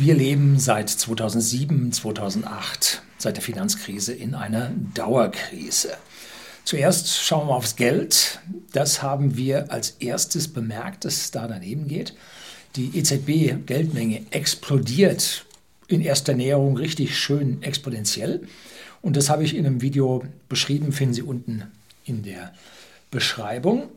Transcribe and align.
Wir 0.00 0.14
leben 0.14 0.60
seit 0.60 0.90
2007, 0.90 1.90
2008, 1.90 3.02
seit 3.18 3.36
der 3.36 3.42
Finanzkrise 3.42 4.12
in 4.12 4.36
einer 4.36 4.70
Dauerkrise. 4.94 5.96
Zuerst 6.62 7.20
schauen 7.20 7.48
wir 7.48 7.56
aufs 7.56 7.74
Geld. 7.74 8.38
Das 8.72 9.02
haben 9.02 9.36
wir 9.36 9.72
als 9.72 9.96
erstes 9.98 10.46
bemerkt, 10.46 11.04
dass 11.04 11.16
es 11.16 11.30
da 11.32 11.48
daneben 11.48 11.88
geht. 11.88 12.14
Die 12.76 12.96
EZB-Geldmenge 12.96 14.26
explodiert 14.30 15.44
in 15.88 16.00
erster 16.00 16.34
Näherung 16.34 16.76
richtig 16.76 17.18
schön 17.18 17.60
exponentiell. 17.64 18.46
Und 19.02 19.16
das 19.16 19.28
habe 19.30 19.42
ich 19.42 19.56
in 19.56 19.66
einem 19.66 19.82
Video 19.82 20.22
beschrieben, 20.48 20.92
finden 20.92 21.14
Sie 21.14 21.22
unten 21.22 21.64
in 22.04 22.22
der 22.22 22.52
Beschreibung. 23.10 23.88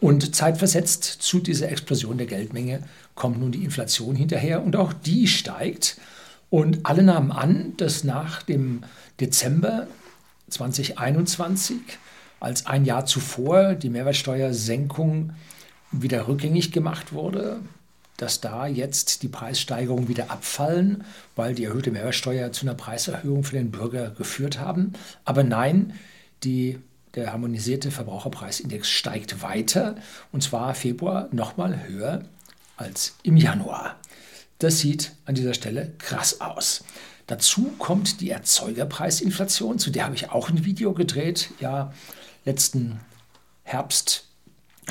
Und 0.00 0.34
zeitversetzt 0.34 1.04
zu 1.04 1.40
dieser 1.40 1.70
Explosion 1.70 2.18
der 2.18 2.26
Geldmenge 2.26 2.82
kommt 3.14 3.38
nun 3.38 3.52
die 3.52 3.64
Inflation 3.64 4.16
hinterher 4.16 4.62
und 4.62 4.76
auch 4.76 4.92
die 4.92 5.26
steigt. 5.28 5.98
Und 6.50 6.86
alle 6.86 7.02
nahmen 7.02 7.32
an, 7.32 7.74
dass 7.76 8.04
nach 8.04 8.42
dem 8.42 8.82
Dezember 9.20 9.86
2021, 10.50 11.76
als 12.40 12.66
ein 12.66 12.84
Jahr 12.84 13.06
zuvor 13.06 13.74
die 13.74 13.90
Mehrwertsteuersenkung 13.90 15.32
wieder 15.90 16.28
rückgängig 16.28 16.72
gemacht 16.72 17.12
wurde, 17.12 17.60
dass 18.16 18.40
da 18.40 18.66
jetzt 18.66 19.22
die 19.22 19.28
Preissteigerungen 19.28 20.08
wieder 20.08 20.30
abfallen, 20.30 21.04
weil 21.34 21.54
die 21.54 21.64
erhöhte 21.64 21.90
Mehrwertsteuer 21.90 22.52
zu 22.52 22.66
einer 22.66 22.74
Preiserhöhung 22.74 23.42
für 23.42 23.56
den 23.56 23.70
Bürger 23.70 24.10
geführt 24.10 24.58
haben. 24.60 24.92
Aber 25.24 25.42
nein, 25.42 25.94
die 26.44 26.78
der 27.14 27.32
harmonisierte 27.32 27.90
Verbraucherpreisindex 27.90 28.88
steigt 28.88 29.42
weiter 29.42 29.96
und 30.32 30.42
zwar 30.42 30.74
Februar 30.74 31.28
nochmal 31.32 31.86
höher 31.86 32.24
als 32.76 33.14
im 33.22 33.36
Januar. 33.36 33.96
Das 34.58 34.78
sieht 34.78 35.12
an 35.24 35.34
dieser 35.34 35.54
Stelle 35.54 35.92
krass 35.98 36.40
aus. 36.40 36.84
Dazu 37.26 37.72
kommt 37.78 38.20
die 38.20 38.30
Erzeugerpreisinflation, 38.30 39.78
zu 39.78 39.90
der 39.90 40.04
habe 40.04 40.14
ich 40.14 40.30
auch 40.30 40.50
ein 40.50 40.64
Video 40.64 40.92
gedreht. 40.92 41.50
Ja, 41.60 41.92
letzten 42.44 43.00
Herbst 43.62 44.28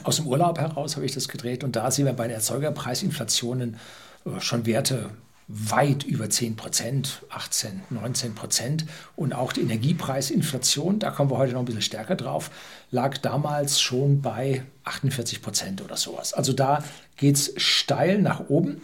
aus 0.03 0.16
dem 0.16 0.28
Urlaub 0.28 0.59
heraus 0.59 0.95
habe 0.95 1.05
ich 1.05 1.11
das 1.11 1.28
gedreht 1.28 1.64
und 1.64 1.76
da 1.76 1.92
sehen 1.92 2.05
wir 2.05 2.14
bei 2.14 2.28
den 2.28 2.36
Erzeugerpreisinflationen 2.36 3.78
äh, 4.26 4.39
schon 4.39 4.66
Werte 4.66 5.11
weit 5.47 6.03
über 6.03 6.30
10 6.30 6.55
Prozent, 6.55 7.23
18, 7.30 7.83
19 7.89 8.36
Prozent. 8.36 8.86
Und 9.16 9.33
auch 9.33 9.53
die 9.53 9.61
Energiepreisinflation, 9.61 10.99
da 10.99 11.11
kommen 11.11 11.30
wir 11.30 11.38
heute 11.38 11.53
noch 11.53 11.59
ein 11.59 11.66
bisschen 11.66 11.81
stärker 11.81 12.16
drauf, 12.16 12.52
lag 12.91 13.17
damals 13.17 13.81
schon 13.81 14.21
bei 14.21 14.64
48 14.86 15.41
Prozent 15.41 15.81
oder 15.81 15.97
sowas. 15.97 16.33
Also 16.33 16.53
da 16.53 16.83
geht 17.17 17.36
es 17.36 17.53
steil 17.58 18.19
nach 18.19 18.49
oben. 18.49 18.81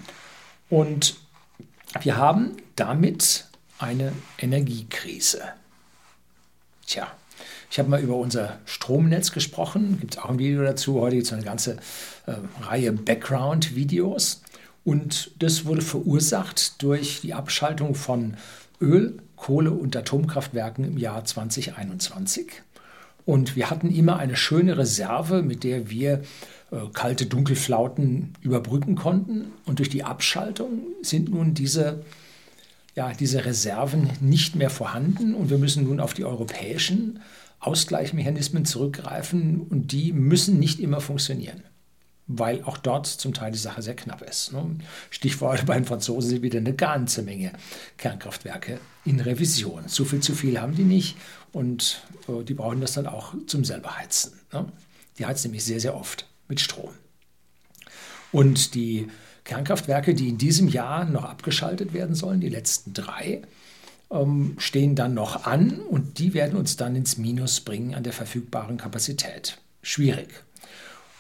Und 0.69 1.15
wir 2.01 2.17
haben 2.17 2.57
damit 2.75 3.45
eine 3.79 4.11
Energiekrise. 4.37 5.41
Tja, 6.85 7.07
ich 7.71 7.79
habe 7.79 7.89
mal 7.89 8.01
über 8.01 8.15
unser 8.15 8.59
Stromnetz 8.65 9.31
gesprochen, 9.31 9.99
gibt 9.99 10.15
es 10.15 10.21
auch 10.21 10.29
ein 10.29 10.39
Video 10.39 10.63
dazu. 10.63 10.99
Heute 10.99 11.15
gibt 11.15 11.27
es 11.27 11.33
eine 11.33 11.43
ganze 11.43 11.77
äh, 12.25 12.33
Reihe 12.61 12.91
Background-Videos. 12.91 14.41
Und 14.89 15.29
das 15.37 15.65
wurde 15.65 15.83
verursacht 15.83 16.81
durch 16.81 17.21
die 17.21 17.35
Abschaltung 17.35 17.93
von 17.93 18.37
Öl, 18.81 19.19
Kohle 19.35 19.69
und 19.69 19.95
Atomkraftwerken 19.95 20.83
im 20.83 20.97
Jahr 20.97 21.23
2021. 21.23 22.63
Und 23.23 23.55
wir 23.55 23.69
hatten 23.69 23.93
immer 23.93 24.17
eine 24.17 24.35
schöne 24.35 24.79
Reserve, 24.79 25.43
mit 25.43 25.63
der 25.63 25.91
wir 25.91 26.23
äh, 26.71 26.77
kalte 26.91 27.27
Dunkelflauten 27.27 28.33
überbrücken 28.41 28.95
konnten. 28.95 29.51
Und 29.63 29.77
durch 29.77 29.89
die 29.89 30.03
Abschaltung 30.03 30.79
sind 31.03 31.29
nun 31.29 31.53
diese, 31.53 32.03
ja, 32.95 33.13
diese 33.13 33.45
Reserven 33.45 34.09
nicht 34.21 34.55
mehr 34.55 34.71
vorhanden. 34.71 35.35
Und 35.35 35.51
wir 35.51 35.59
müssen 35.59 35.83
nun 35.83 35.99
auf 35.99 36.15
die 36.15 36.25
europäischen 36.25 37.19
Ausgleichsmechanismen 37.59 38.65
zurückgreifen. 38.65 39.61
Und 39.61 39.91
die 39.91 40.13
müssen 40.13 40.57
nicht 40.57 40.79
immer 40.79 40.99
funktionieren 40.99 41.61
weil 42.29 42.63
auch 42.63 42.77
dort 42.77 43.07
zum 43.07 43.33
Teil 43.33 43.51
die 43.51 43.57
Sache 43.57 43.81
sehr 43.81 43.95
knapp 43.95 44.21
ist. 44.21 44.53
Ne? 44.53 44.63
Stichwort 45.09 45.65
bei 45.65 45.73
den 45.73 45.85
Franzosen 45.85 46.29
sind 46.29 46.41
wieder 46.43 46.59
eine 46.59 46.73
ganze 46.73 47.23
Menge 47.23 47.51
Kernkraftwerke 47.97 48.79
in 49.03 49.19
Revision. 49.19 49.87
Zu 49.87 50.05
viel 50.05 50.21
zu 50.21 50.35
viel 50.35 50.61
haben 50.61 50.75
die 50.75 50.83
nicht 50.83 51.17
und 51.51 52.03
äh, 52.27 52.43
die 52.43 52.53
brauchen 52.53 52.81
das 52.81 52.93
dann 52.93 53.07
auch 53.07 53.33
zum 53.47 53.65
selber 53.65 53.97
heizen. 53.97 54.33
Ne? 54.53 54.71
Die 55.17 55.25
heizen 55.25 55.47
nämlich 55.47 55.65
sehr, 55.65 55.79
sehr 55.79 55.95
oft 55.95 56.27
mit 56.47 56.59
Strom. 56.59 56.91
Und 58.31 58.75
die 58.75 59.07
Kernkraftwerke, 59.43 60.13
die 60.13 60.29
in 60.29 60.37
diesem 60.37 60.67
Jahr 60.67 61.05
noch 61.05 61.23
abgeschaltet 61.23 61.93
werden 61.93 62.13
sollen, 62.13 62.41
die 62.41 62.49
letzten 62.49 62.93
drei, 62.93 63.41
ähm, 64.11 64.55
stehen 64.59 64.95
dann 64.95 65.15
noch 65.15 65.47
an 65.47 65.79
und 65.79 66.19
die 66.19 66.35
werden 66.35 66.57
uns 66.57 66.77
dann 66.77 66.95
ins 66.95 67.17
Minus 67.17 67.61
bringen 67.61 67.95
an 67.95 68.03
der 68.03 68.13
verfügbaren 68.13 68.77
Kapazität. 68.77 69.57
Schwierig. 69.81 70.43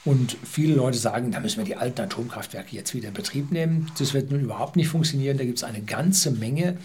Und 0.05 0.37
viele 0.43 0.75
Leute 0.75 0.97
sagen, 0.97 1.31
da 1.31 1.39
müssen 1.39 1.57
wir 1.57 1.65
die 1.65 1.75
alten 1.75 2.01
Atomkraftwerke 2.01 2.75
jetzt 2.75 2.95
wieder 2.95 3.09
in 3.09 3.13
Betrieb 3.13 3.51
nehmen. 3.51 3.91
Das 3.99 4.13
wird 4.13 4.31
nun 4.31 4.41
überhaupt 4.41 4.75
nicht 4.75 4.87
funktionieren. 4.87 5.37
Da 5.37 5.43
gibt 5.43 5.57
es 5.57 5.63
eine 5.63 5.81
ganze 5.81 6.31
Menge 6.31 6.77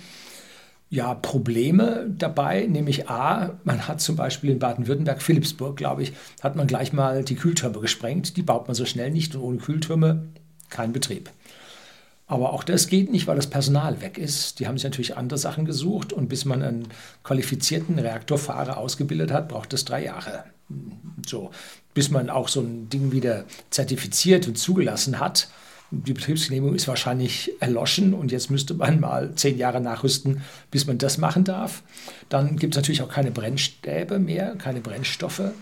ja, 0.90 1.14
Probleme 1.14 2.06
dabei, 2.16 2.66
nämlich 2.66 3.08
A, 3.08 3.58
man 3.64 3.88
hat 3.88 4.00
zum 4.00 4.14
Beispiel 4.14 4.50
in 4.50 4.60
Baden-Württemberg, 4.60 5.22
Philipsburg, 5.22 5.76
glaube 5.76 6.04
ich, 6.04 6.12
hat 6.40 6.54
man 6.54 6.68
gleich 6.68 6.92
mal 6.92 7.24
die 7.24 7.34
Kühltürme 7.34 7.80
gesprengt. 7.80 8.36
Die 8.36 8.42
baut 8.42 8.68
man 8.68 8.76
so 8.76 8.84
schnell 8.84 9.10
nicht 9.10 9.34
und 9.34 9.42
ohne 9.42 9.58
Kühltürme 9.58 10.28
kein 10.70 10.92
Betrieb. 10.92 11.30
Aber 12.26 12.52
auch 12.52 12.64
das 12.64 12.86
geht 12.86 13.10
nicht, 13.12 13.26
weil 13.26 13.36
das 13.36 13.48
Personal 13.48 14.00
weg 14.00 14.16
ist. 14.16 14.58
Die 14.58 14.66
haben 14.66 14.78
sich 14.78 14.84
natürlich 14.84 15.16
andere 15.16 15.38
Sachen 15.38 15.66
gesucht 15.66 16.12
und 16.12 16.28
bis 16.28 16.44
man 16.44 16.62
einen 16.62 16.88
qualifizierten 17.22 17.98
Reaktorfahrer 17.98 18.78
ausgebildet 18.78 19.30
hat, 19.30 19.48
braucht 19.48 19.74
es 19.74 19.84
drei 19.84 20.04
Jahre. 20.04 20.44
So, 21.26 21.50
bis 21.92 22.10
man 22.10 22.30
auch 22.30 22.48
so 22.48 22.60
ein 22.60 22.88
Ding 22.88 23.12
wieder 23.12 23.44
zertifiziert 23.68 24.48
und 24.48 24.56
zugelassen 24.56 25.20
hat. 25.20 25.48
Die 25.90 26.14
Betriebsgenehmigung 26.14 26.74
ist 26.74 26.88
wahrscheinlich 26.88 27.52
erloschen 27.60 28.14
und 28.14 28.32
jetzt 28.32 28.50
müsste 28.50 28.74
man 28.74 29.00
mal 29.00 29.34
zehn 29.34 29.58
Jahre 29.58 29.80
nachrüsten, 29.80 30.40
bis 30.70 30.86
man 30.86 30.96
das 30.96 31.18
machen 31.18 31.44
darf. 31.44 31.82
Dann 32.30 32.56
gibt 32.56 32.74
es 32.74 32.78
natürlich 32.78 33.02
auch 33.02 33.10
keine 33.10 33.30
Brennstäbe 33.30 34.18
mehr, 34.18 34.56
keine 34.56 34.80
Brennstoffe 34.80 35.52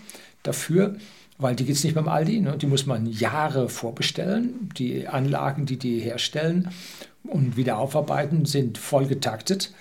dafür, 0.41 0.95
weil 1.43 1.55
die 1.55 1.65
gibt 1.65 1.77
es 1.77 1.83
nicht 1.83 1.95
beim 1.95 2.07
Aldi. 2.07 2.39
Ne? 2.39 2.57
Die 2.57 2.65
muss 2.65 2.85
man 2.85 3.05
Jahre 3.05 3.69
vorbestellen. 3.69 4.69
Die 4.77 5.07
Anlagen, 5.07 5.65
die 5.65 5.77
die 5.77 5.99
herstellen 5.99 6.69
und 7.23 7.57
wieder 7.57 7.77
aufarbeiten, 7.77 8.45
sind 8.45 8.77
voll 8.77 9.05
getaktet. 9.05 9.71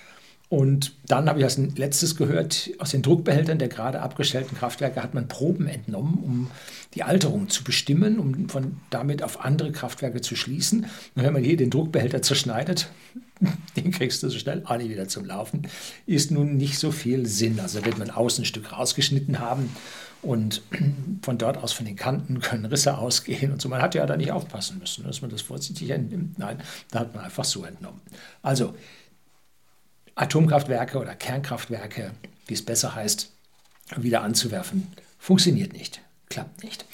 Und 0.48 0.92
dann 1.06 1.30
habe 1.30 1.38
ich 1.38 1.46
als 1.46 1.56
letztes 1.56 2.14
gehört, 2.14 2.68
aus 2.78 2.90
den 2.90 3.00
Druckbehältern 3.00 3.58
der 3.58 3.68
gerade 3.68 4.02
abgestellten 4.02 4.54
Kraftwerke 4.54 5.02
hat 5.02 5.14
man 5.14 5.26
Proben 5.26 5.66
entnommen, 5.66 6.18
um 6.22 6.50
die 6.92 7.04
Alterung 7.04 7.48
zu 7.48 7.64
bestimmen, 7.64 8.18
um 8.18 8.50
von 8.50 8.76
damit 8.90 9.22
auf 9.22 9.42
andere 9.42 9.72
Kraftwerke 9.72 10.20
zu 10.20 10.36
schließen. 10.36 10.84
Und 11.14 11.22
wenn 11.22 11.32
man 11.32 11.42
hier 11.42 11.56
den 11.56 11.70
Druckbehälter 11.70 12.20
zerschneidet, 12.20 12.90
den 13.76 13.92
kriegst 13.92 14.22
du 14.22 14.28
so 14.28 14.38
schnell 14.38 14.62
nicht 14.76 14.90
wieder 14.90 15.08
zum 15.08 15.24
Laufen, 15.24 15.68
ist 16.04 16.30
nun 16.30 16.58
nicht 16.58 16.78
so 16.78 16.90
viel 16.90 17.24
Sinn. 17.24 17.58
Also 17.58 17.82
wird 17.86 17.96
man 17.96 18.10
außen 18.10 18.42
ein 18.42 18.46
Stück 18.46 18.72
rausgeschnitten 18.72 19.38
haben 19.38 19.70
und 20.22 20.62
von 21.22 21.36
dort 21.36 21.58
aus 21.58 21.72
von 21.72 21.84
den 21.84 21.96
Kanten 21.96 22.40
können 22.40 22.64
Risse 22.64 22.96
ausgehen 22.96 23.52
und 23.52 23.60
so. 23.60 23.68
Man 23.68 23.82
hat 23.82 23.94
ja 23.94 24.06
da 24.06 24.16
nicht 24.16 24.32
aufpassen 24.32 24.78
müssen, 24.78 25.04
dass 25.04 25.20
man 25.20 25.30
das 25.30 25.42
vorsichtig 25.42 25.90
entnimmt. 25.90 26.38
Nein, 26.38 26.60
da 26.90 27.00
hat 27.00 27.14
man 27.14 27.24
einfach 27.24 27.44
so 27.44 27.64
entnommen. 27.64 28.00
Also 28.40 28.74
Atomkraftwerke 30.14 30.98
oder 30.98 31.14
Kernkraftwerke, 31.14 32.12
wie 32.46 32.54
es 32.54 32.64
besser 32.64 32.94
heißt, 32.94 33.30
wieder 33.96 34.22
anzuwerfen. 34.22 34.86
Funktioniert 35.18 35.72
nicht, 35.72 36.00
klappt 36.28 36.62
nicht. 36.62 36.84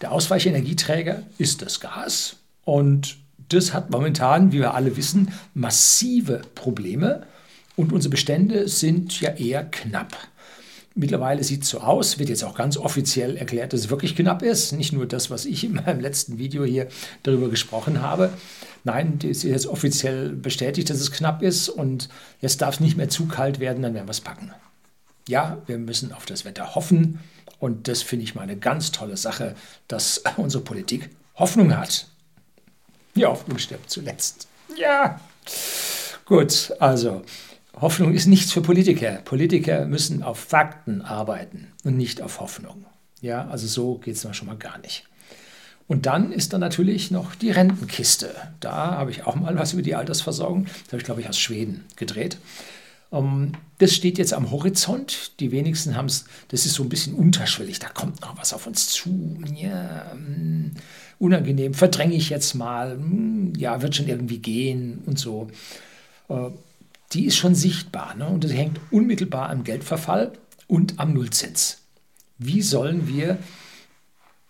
Der 0.00 0.12
Ausweichenergieträger 0.12 1.22
ist 1.38 1.62
das 1.62 1.80
Gas 1.80 2.36
und 2.64 3.18
das 3.48 3.72
hat 3.72 3.90
momentan, 3.90 4.52
wie 4.52 4.58
wir 4.58 4.74
alle 4.74 4.96
wissen, 4.96 5.32
massive 5.54 6.42
Probleme 6.54 7.26
und 7.76 7.92
unsere 7.92 8.10
Bestände 8.10 8.68
sind 8.68 9.20
ja 9.20 9.30
eher 9.30 9.64
knapp. 9.64 10.16
Mittlerweile 10.94 11.42
sieht 11.42 11.62
es 11.62 11.70
so 11.70 11.80
aus, 11.80 12.18
wird 12.18 12.28
jetzt 12.28 12.44
auch 12.44 12.54
ganz 12.54 12.76
offiziell 12.76 13.36
erklärt, 13.36 13.72
dass 13.72 13.80
es 13.80 13.90
wirklich 13.90 14.14
knapp 14.14 14.42
ist. 14.42 14.72
Nicht 14.72 14.92
nur 14.92 15.06
das, 15.06 15.30
was 15.30 15.46
ich 15.46 15.64
in 15.64 15.74
meinem 15.74 16.00
letzten 16.00 16.38
Video 16.38 16.64
hier 16.64 16.88
darüber 17.22 17.48
gesprochen 17.48 18.02
habe. 18.02 18.32
Nein, 18.84 19.18
es 19.22 19.38
ist 19.38 19.42
jetzt 19.44 19.66
offiziell 19.66 20.30
bestätigt, 20.30 20.90
dass 20.90 21.00
es 21.00 21.12
knapp 21.12 21.42
ist 21.42 21.68
und 21.68 22.08
jetzt 22.40 22.60
darf 22.60 22.74
es 22.74 22.80
nicht 22.80 22.96
mehr 22.96 23.08
zu 23.08 23.26
kalt 23.26 23.58
werden, 23.58 23.82
dann 23.82 23.94
werden 23.94 24.06
wir 24.06 24.12
es 24.12 24.20
packen. 24.20 24.52
Ja, 25.28 25.62
wir 25.66 25.78
müssen 25.78 26.12
auf 26.12 26.26
das 26.26 26.44
Wetter 26.44 26.74
hoffen 26.74 27.20
und 27.58 27.88
das 27.88 28.02
finde 28.02 28.24
ich 28.24 28.34
mal 28.34 28.42
eine 28.42 28.56
ganz 28.56 28.90
tolle 28.90 29.16
Sache, 29.16 29.54
dass 29.88 30.22
unsere 30.36 30.64
Politik 30.64 31.10
Hoffnung 31.36 31.76
hat. 31.76 32.08
Die 33.14 33.24
Hoffnung 33.24 33.58
stirbt 33.58 33.88
zuletzt. 33.88 34.48
Ja, 34.76 35.20
gut, 36.24 36.72
also 36.80 37.22
Hoffnung 37.80 38.12
ist 38.14 38.26
nichts 38.26 38.52
für 38.52 38.60
Politiker. 38.60 39.20
Politiker 39.24 39.86
müssen 39.86 40.22
auf 40.22 40.38
Fakten 40.38 41.02
arbeiten 41.02 41.72
und 41.84 41.96
nicht 41.96 42.20
auf 42.20 42.40
Hoffnung. 42.40 42.84
Ja, 43.20 43.48
also 43.48 43.66
so 43.66 43.98
geht 43.98 44.16
es 44.16 44.36
schon 44.36 44.48
mal 44.48 44.56
gar 44.56 44.78
nicht. 44.78 45.04
Und 45.88 46.06
dann 46.06 46.32
ist 46.32 46.52
da 46.52 46.58
natürlich 46.58 47.10
noch 47.10 47.34
die 47.34 47.50
Rentenkiste. 47.50 48.34
Da 48.60 48.92
habe 48.92 49.10
ich 49.10 49.26
auch 49.26 49.34
mal 49.34 49.56
was 49.56 49.72
über 49.72 49.82
die 49.82 49.94
Altersversorgung, 49.94 50.64
das 50.64 50.88
habe 50.88 50.98
ich 50.98 51.04
glaube 51.04 51.20
ich 51.20 51.28
aus 51.28 51.38
Schweden 51.38 51.84
gedreht. 51.96 52.38
Ähm, 53.12 53.52
das 53.78 53.94
steht 53.94 54.18
jetzt 54.18 54.32
am 54.32 54.50
Horizont. 54.50 55.38
Die 55.40 55.52
wenigsten 55.52 55.96
haben 55.96 56.06
es, 56.06 56.24
das 56.48 56.66
ist 56.66 56.74
so 56.74 56.82
ein 56.82 56.88
bisschen 56.88 57.14
unterschwellig, 57.14 57.78
da 57.78 57.88
kommt 57.88 58.20
noch 58.22 58.38
was 58.38 58.52
auf 58.52 58.66
uns 58.66 58.88
zu. 58.88 59.38
Ja, 59.54 60.12
hm, 60.12 60.72
unangenehm, 61.18 61.74
verdränge 61.74 62.14
ich 62.14 62.30
jetzt 62.30 62.54
mal, 62.54 62.92
hm, 62.92 63.52
ja, 63.56 63.82
wird 63.82 63.94
schon 63.94 64.08
irgendwie 64.08 64.38
gehen 64.38 65.02
und 65.06 65.18
so. 65.18 65.48
Die 67.12 67.26
ist 67.26 67.36
schon 67.36 67.54
sichtbar 67.54 68.14
ne? 68.14 68.26
und 68.26 68.44
das 68.44 68.52
hängt 68.52 68.80
unmittelbar 68.90 69.50
am 69.50 69.64
Geldverfall 69.64 70.32
und 70.66 70.98
am 70.98 71.12
Nullzins. 71.12 71.82
Wie 72.38 72.62
sollen 72.62 73.08
wir 73.08 73.38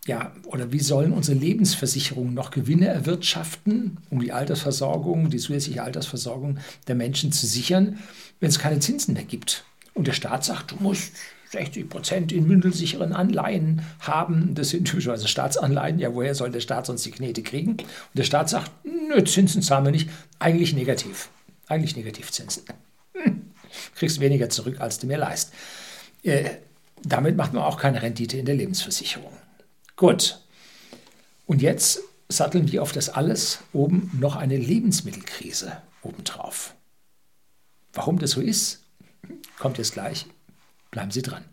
ja, 0.07 0.33
oder 0.47 0.73
wie 0.73 0.81
sollen 0.81 1.13
unsere 1.13 1.39
Lebensversicherungen 1.39 2.35
noch 2.35 2.51
Gewinne 2.51 2.89
erwirtschaften, 2.89 3.99
um 4.11 4.21
die 4.21 4.33
Altersversorgung, 4.33 5.31
die 5.31 5.39
zusätzliche 5.39 5.83
Altersversorgung 5.83 6.59
der 6.89 6.97
Menschen 6.97 7.31
zu 7.31 7.47
sichern, 7.47 8.01
wenn 8.41 8.49
es 8.49 8.59
keine 8.59 8.81
Zinsen 8.81 9.15
mehr 9.15 9.25
gibt? 9.25 9.65
Und 9.95 10.09
der 10.09 10.13
Staat 10.13 10.45
sagt, 10.45 10.73
du 10.73 10.77
musst 10.81 11.13
60 11.51 11.89
Prozent 11.89 12.33
in 12.33 12.49
mündelsicheren 12.49 13.13
Anleihen 13.13 13.83
haben. 14.01 14.55
Das 14.55 14.71
sind 14.71 14.87
typischerweise 14.87 15.29
Staatsanleihen. 15.29 15.99
Ja, 15.99 16.15
woher 16.15 16.35
soll 16.35 16.51
der 16.51 16.61
Staat 16.61 16.87
sonst 16.87 17.05
die 17.05 17.11
Knete 17.11 17.43
kriegen? 17.43 17.73
Und 17.73 17.87
der 18.15 18.25
Staat 18.25 18.49
sagt, 18.49 18.73
nö, 18.85 19.23
Zinsen 19.23 19.63
zahlen 19.63 19.85
wir 19.85 19.93
nicht. 19.93 20.09
Eigentlich 20.39 20.75
negativ. 20.75 21.29
Eigentlich 21.67 21.97
Negativzinsen. 21.97 22.65
Hm. 23.15 23.51
Kriegst 23.95 24.21
weniger 24.21 24.49
zurück, 24.49 24.81
als 24.81 24.99
du 24.99 25.07
mir 25.07 25.19
leist. 25.19 25.53
Äh, 26.23 26.51
damit 27.03 27.37
macht 27.37 27.53
man 27.53 27.63
auch 27.63 27.79
keine 27.79 28.03
Rendite 28.03 28.37
in 28.37 28.47
der 28.47 28.55
Lebensversicherung. 28.55 29.37
Gut. 29.97 30.41
Und 31.47 31.63
jetzt 31.63 32.01
satteln 32.29 32.71
wir 32.71 32.83
auf 32.83 32.93
das 32.93 33.09
alles 33.09 33.59
oben 33.73 34.11
noch 34.19 34.37
eine 34.37 34.57
Lebensmittelkrise 34.57 35.83
obendrauf. 36.03 36.75
Warum 37.93 38.19
das 38.19 38.33
so 38.33 38.41
ist, 38.41 38.85
kommt 39.59 39.79
jetzt 39.79 39.93
gleich. 39.93 40.27
Bleiben 40.91 41.11
Sie 41.11 41.23
dran. 41.23 41.45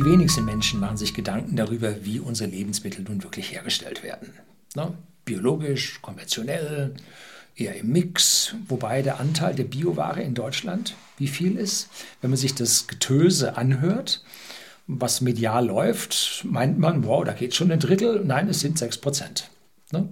Die 0.00 0.06
wenigsten 0.06 0.46
Menschen 0.46 0.80
machen 0.80 0.96
sich 0.96 1.12
Gedanken 1.12 1.56
darüber, 1.56 2.06
wie 2.06 2.20
unsere 2.20 2.48
Lebensmittel 2.48 3.04
nun 3.04 3.22
wirklich 3.22 3.52
hergestellt 3.52 4.02
werden. 4.02 4.32
Ne? 4.74 4.94
Biologisch, 5.26 6.00
konventionell, 6.00 6.94
eher 7.54 7.76
im 7.76 7.92
Mix, 7.92 8.54
wobei 8.66 9.02
der 9.02 9.20
Anteil 9.20 9.54
der 9.54 9.64
Bioware 9.64 10.22
in 10.22 10.32
Deutschland 10.32 10.94
wie 11.18 11.28
viel 11.28 11.58
ist. 11.58 11.90
Wenn 12.22 12.30
man 12.30 12.38
sich 12.38 12.54
das 12.54 12.86
Getöse 12.86 13.58
anhört, 13.58 14.24
was 14.86 15.20
medial 15.20 15.66
läuft, 15.66 16.46
meint 16.48 16.78
man, 16.78 17.04
wow, 17.04 17.22
da 17.22 17.34
geht 17.34 17.54
schon 17.54 17.70
ein 17.70 17.78
Drittel. 17.78 18.24
Nein, 18.24 18.48
es 18.48 18.60
sind 18.60 18.78
6 18.78 19.02
Prozent. 19.02 19.50
Ne? 19.92 20.08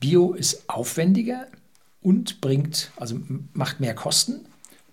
Bio 0.00 0.32
ist 0.32 0.68
aufwendiger 0.68 1.46
und 2.00 2.40
bringt, 2.40 2.90
also 2.96 3.20
macht 3.52 3.78
mehr 3.78 3.94
Kosten 3.94 4.46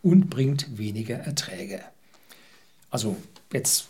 und 0.03 0.29
bringt 0.29 0.77
weniger 0.77 1.15
Erträge. 1.15 1.81
Also 2.91 3.17
jetzt 3.51 3.87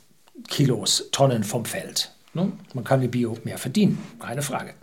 Kilos, 0.48 1.10
Tonnen 1.12 1.44
vom 1.44 1.66
Feld. 1.66 2.12
Ne? 2.34 2.52
Man 2.74 2.84
kann 2.84 3.00
mit 3.00 3.12
Bio 3.12 3.38
mehr 3.44 3.58
verdienen, 3.58 3.98
keine 4.20 4.42
Frage. 4.42 4.74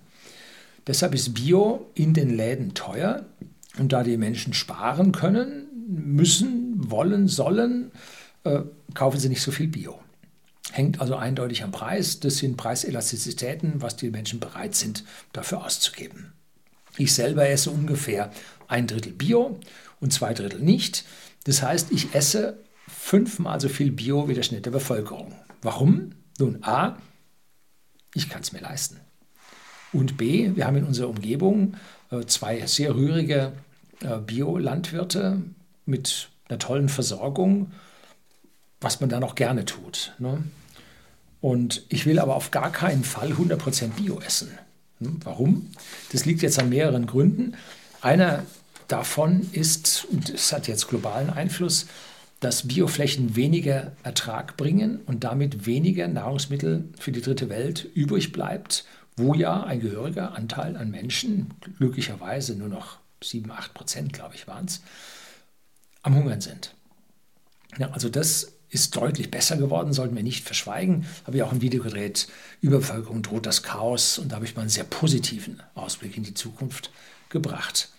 Deshalb 0.87 1.15
ist 1.15 1.35
Bio 1.35 1.91
in 1.95 2.15
den 2.15 2.37
Läden 2.37 2.75
teuer. 2.75 3.27
Und 3.79 3.93
da 3.93 4.03
die 4.03 4.17
Menschen 4.17 4.55
sparen 4.55 5.13
können, 5.13 5.67
müssen, 5.87 6.91
wollen, 6.91 7.29
sollen, 7.29 7.91
äh, 8.45 8.61
kaufen 8.95 9.21
sie 9.21 9.29
nicht 9.29 9.43
so 9.43 9.51
viel 9.51 9.69
Bio. 9.69 10.01
Hängt 10.73 11.01
also 11.01 11.17
eindeutig 11.17 11.63
am 11.63 11.73
Preis. 11.73 12.21
Das 12.21 12.39
sind 12.39 12.57
Preiselastizitäten, 12.57 13.83
was 13.83 13.97
die 13.97 14.11
Menschen 14.11 14.41
bereit 14.41 14.75
sind, 14.75 15.05
dafür 15.33 15.65
auszugeben. 15.65 16.33
Ich 16.97 17.13
selber 17.13 17.49
esse 17.49 17.71
ungefähr 17.71 18.33
ein 18.69 18.87
Drittel 18.87 19.13
Bio 19.13 19.61
und 20.01 20.13
zwei 20.13 20.33
Drittel 20.33 20.61
nicht. 20.61 21.05
Das 21.45 21.63
heißt, 21.63 21.93
ich 21.93 22.15
esse 22.15 22.59
fünfmal 22.89 23.61
so 23.61 23.69
viel 23.69 23.91
Bio 23.91 24.29
wie 24.29 24.35
der 24.35 24.43
Schnitt 24.43 24.67
der 24.67 24.71
Bevölkerung. 24.71 25.35
Warum? 25.67 26.13
Nun, 26.39 26.63
a, 26.63 26.97
ich 28.15 28.29
kann 28.29 28.41
es 28.41 28.53
mir 28.53 28.61
leisten. 28.61 29.01
Und 29.93 30.17
B, 30.17 30.53
wir 30.55 30.65
haben 30.65 30.77
in 30.77 30.85
unserer 30.85 31.09
Umgebung 31.09 31.75
äh, 32.13 32.25
zwei 32.27 32.65
sehr 32.69 32.95
rührige 32.95 33.53
äh, 34.01 34.19
Biolandwirte 34.19 35.43
mit 35.85 36.29
einer 36.49 36.61
tollen 36.61 36.89
Versorgung, 36.89 37.73
was 38.81 39.01
man 39.01 39.11
dann 39.11 39.25
auch 39.25 39.35
gerne 39.35 39.65
tut. 39.65 40.15
Ne? 40.21 40.45
Und 41.41 41.83
ich 41.89 42.07
will 42.07 42.21
aber 42.21 42.37
auf 42.37 42.53
gar 42.53 42.71
keinen 42.71 43.03
Fall 43.03 43.33
100% 43.33 43.89
Bio 43.97 44.21
essen. 44.21 44.57
Hm? 45.01 45.19
Warum? 45.25 45.73
Das 46.13 46.27
liegt 46.27 46.43
jetzt 46.43 46.61
an 46.61 46.69
mehreren 46.69 47.09
Gründen. 47.09 47.57
Einer 48.03 48.47
davon 48.87 49.49
ist, 49.51 50.05
und 50.13 50.31
es 50.31 50.53
hat 50.53 50.69
jetzt 50.69 50.87
globalen 50.87 51.29
Einfluss, 51.29 51.87
dass 52.41 52.69
Bioflächen 52.69 53.37
weniger 53.37 53.93
Ertrag 54.03 54.57
bringen 54.57 55.01
und 55.07 55.25
damit 55.25 55.67
weniger 55.67 56.07
Nahrungsmittel 56.07 56.89
für 56.99 57.13
die 57.13 57.23
dritte 57.23 57.49
Welt 57.49 57.89
übrig 57.95 58.33
bleibt 58.33 58.85
wo 59.17 59.35
ja 59.35 59.63
ein 59.65 59.81
gehöriger 59.81 60.35
Anteil 60.35 60.77
an 60.77 60.91
Menschen, 60.91 61.55
glücklicherweise 61.79 62.55
nur 62.55 62.69
noch 62.69 62.99
7, 63.23 63.51
8 63.51 63.75
Prozent, 63.75 64.13
glaube 64.13 64.35
ich, 64.35 64.47
waren 64.47 64.67
es, 64.67 64.83
am 66.03 66.15
Hungern 66.15 66.41
sind. 66.41 66.75
Ja, 67.79 67.91
also 67.91 68.09
das 68.09 68.53
ist 68.69 68.95
deutlich 68.97 69.31
besser 69.31 69.57
geworden, 69.57 69.93
sollten 69.93 70.17
wir 70.17 70.23
nicht 70.23 70.45
verschweigen. 70.45 71.07
Habe 71.25 71.37
ich 71.37 71.43
auch 71.43 71.53
ein 71.53 71.63
Video 71.63 71.83
gedreht, 71.83 72.29
Überbevölkerung 72.61 73.23
droht 73.23 73.47
das 73.47 73.63
Chaos 73.63 74.19
und 74.19 74.31
da 74.31 74.37
habe 74.37 74.45
ich 74.45 74.55
mal 74.55 74.63
einen 74.63 74.71
sehr 74.71 74.85
positiven 74.85 75.63
Ausblick 75.75 76.17
in 76.17 76.25
die 76.25 76.35
Zukunft 76.35 76.91
gebracht. 77.31 77.91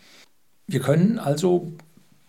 Wir 0.68 0.82
können 0.82 1.18
also 1.18 1.72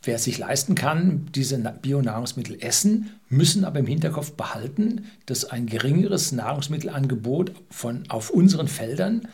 Wer 0.03 0.15
es 0.17 0.25
sich 0.25 0.39
leisten 0.39 0.75
kann, 0.75 1.27
diese 1.35 1.59
Bionahrungsmittel 1.59 2.59
essen, 2.61 3.11
müssen 3.29 3.65
aber 3.65 3.81
im 3.81 3.87
Hinterkopf 3.87 4.33
behalten, 4.33 5.07
dass 5.27 5.45
ein 5.45 5.67
geringeres 5.67 6.31
Nahrungsmittelangebot 6.33 7.53
von, 7.71 8.09
auf 8.09 8.31
unseren 8.31 8.69
Feldern 8.69 9.29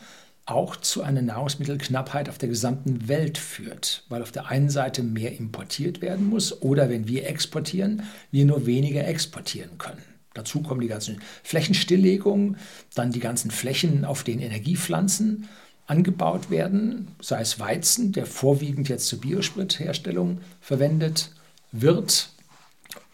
auch 0.47 0.75
zu 0.75 1.01
einer 1.01 1.21
Nahrungsmittelknappheit 1.21 2.29
auf 2.29 2.37
der 2.37 2.49
gesamten 2.49 3.07
Welt 3.07 3.37
führt, 3.37 4.03
weil 4.09 4.21
auf 4.21 4.31
der 4.31 4.47
einen 4.47 4.69
Seite 4.69 5.01
mehr 5.01 5.37
importiert 5.37 6.01
werden 6.01 6.29
muss 6.29 6.61
oder 6.61 6.89
wenn 6.89 7.07
wir 7.07 7.27
exportieren, 7.27 8.03
wir 8.31 8.45
nur 8.45 8.65
weniger 8.65 9.07
exportieren 9.07 9.77
können. 9.77 10.03
Dazu 10.35 10.61
kommen 10.61 10.81
die 10.81 10.87
ganzen 10.87 11.19
Flächenstilllegungen, 11.43 12.57
dann 12.93 13.11
die 13.11 13.21
ganzen 13.21 13.51
Flächen, 13.51 14.05
auf 14.05 14.23
denen 14.23 14.41
Energiepflanzen 14.41 15.47
angebaut 15.87 16.49
werden, 16.49 17.09
sei 17.21 17.41
es 17.41 17.59
Weizen, 17.59 18.11
der 18.11 18.25
vorwiegend 18.25 18.89
jetzt 18.89 19.07
zur 19.07 19.21
Biospritherstellung 19.21 20.39
verwendet 20.61 21.31
wird, 21.71 22.29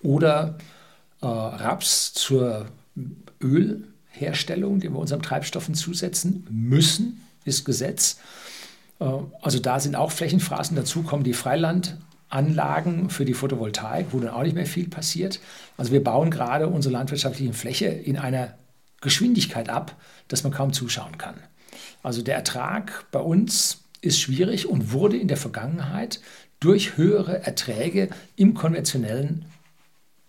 oder 0.03 0.57
äh, 1.21 1.25
Raps 1.25 2.13
zur 2.13 2.67
Ölherstellung, 3.41 4.79
die 4.79 4.89
wir 4.89 4.99
unseren 4.99 5.21
Treibstoffen 5.21 5.75
zusetzen 5.75 6.45
müssen, 6.49 7.21
ist 7.45 7.65
Gesetz. 7.65 8.19
Äh, 8.99 9.05
also 9.41 9.59
da 9.59 9.79
sind 9.79 9.95
auch 9.95 10.11
Flächenphrasen. 10.11 10.75
Dazu 10.75 11.03
kommen 11.03 11.23
die 11.23 11.33
Freilandanlagen 11.33 13.09
für 13.09 13.25
die 13.25 13.33
Photovoltaik, 13.33 14.07
wo 14.11 14.19
dann 14.19 14.31
auch 14.31 14.43
nicht 14.43 14.55
mehr 14.55 14.65
viel 14.65 14.87
passiert. 14.87 15.39
Also 15.77 15.91
wir 15.91 16.03
bauen 16.03 16.31
gerade 16.31 16.67
unsere 16.67 16.93
landwirtschaftliche 16.93 17.53
Fläche 17.53 17.85
in 17.85 18.17
einer 18.17 18.55
Geschwindigkeit 19.01 19.69
ab, 19.69 19.95
dass 20.27 20.43
man 20.43 20.53
kaum 20.53 20.73
zuschauen 20.73 21.17
kann. 21.17 21.35
Also 22.03 22.21
der 22.21 22.35
Ertrag 22.35 23.05
bei 23.11 23.19
uns 23.19 23.81
ist 24.01 24.19
schwierig 24.19 24.67
und 24.67 24.91
wurde 24.91 25.17
in 25.17 25.27
der 25.27 25.37
Vergangenheit 25.37 26.21
durch 26.59 26.97
höhere 26.97 27.43
Erträge 27.43 28.09
im 28.35 28.53
konventionellen 28.53 29.45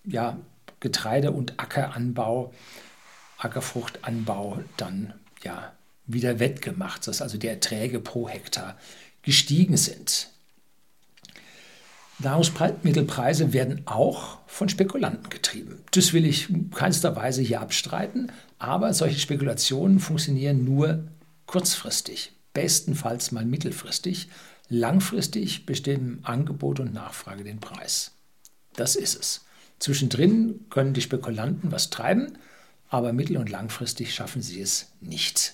ja, 0.04 0.38
Getreide- 0.80 1.32
und 1.32 1.58
Ackeranbau, 1.58 2.52
Ackerfruchtanbau 3.38 4.60
dann 4.76 5.14
ja 5.42 5.72
wieder 6.06 6.38
wettgemacht, 6.38 7.06
dass 7.06 7.22
also 7.22 7.38
die 7.38 7.46
Erträge 7.46 8.00
pro 8.00 8.28
Hektar 8.28 8.76
gestiegen 9.22 9.76
sind. 9.76 10.28
Nahrungsmittelpreise 12.18 13.52
werden 13.52 13.82
auch 13.86 14.38
von 14.46 14.68
Spekulanten 14.68 15.28
getrieben. 15.28 15.82
Das 15.92 16.12
will 16.12 16.24
ich 16.24 16.48
keinster 16.74 17.16
Weise 17.16 17.42
hier 17.42 17.60
abstreiten, 17.60 18.30
aber 18.58 18.94
solche 18.94 19.18
Spekulationen 19.18 19.98
funktionieren 19.98 20.64
nur 20.64 21.04
kurzfristig, 21.52 22.32
bestenfalls 22.54 23.30
mal 23.30 23.44
mittelfristig, 23.44 24.28
langfristig 24.70 25.66
bestimmen 25.66 26.20
Angebot 26.22 26.80
und 26.80 26.94
Nachfrage 26.94 27.44
den 27.44 27.60
Preis. 27.60 28.12
Das 28.72 28.96
ist 28.96 29.20
es. 29.20 29.44
Zwischendrin 29.78 30.64
können 30.70 30.94
die 30.94 31.02
Spekulanten 31.02 31.70
was 31.70 31.90
treiben, 31.90 32.38
aber 32.88 33.12
mittel- 33.12 33.36
und 33.36 33.50
langfristig 33.50 34.14
schaffen 34.14 34.40
sie 34.40 34.62
es 34.62 34.92
nicht. 35.02 35.52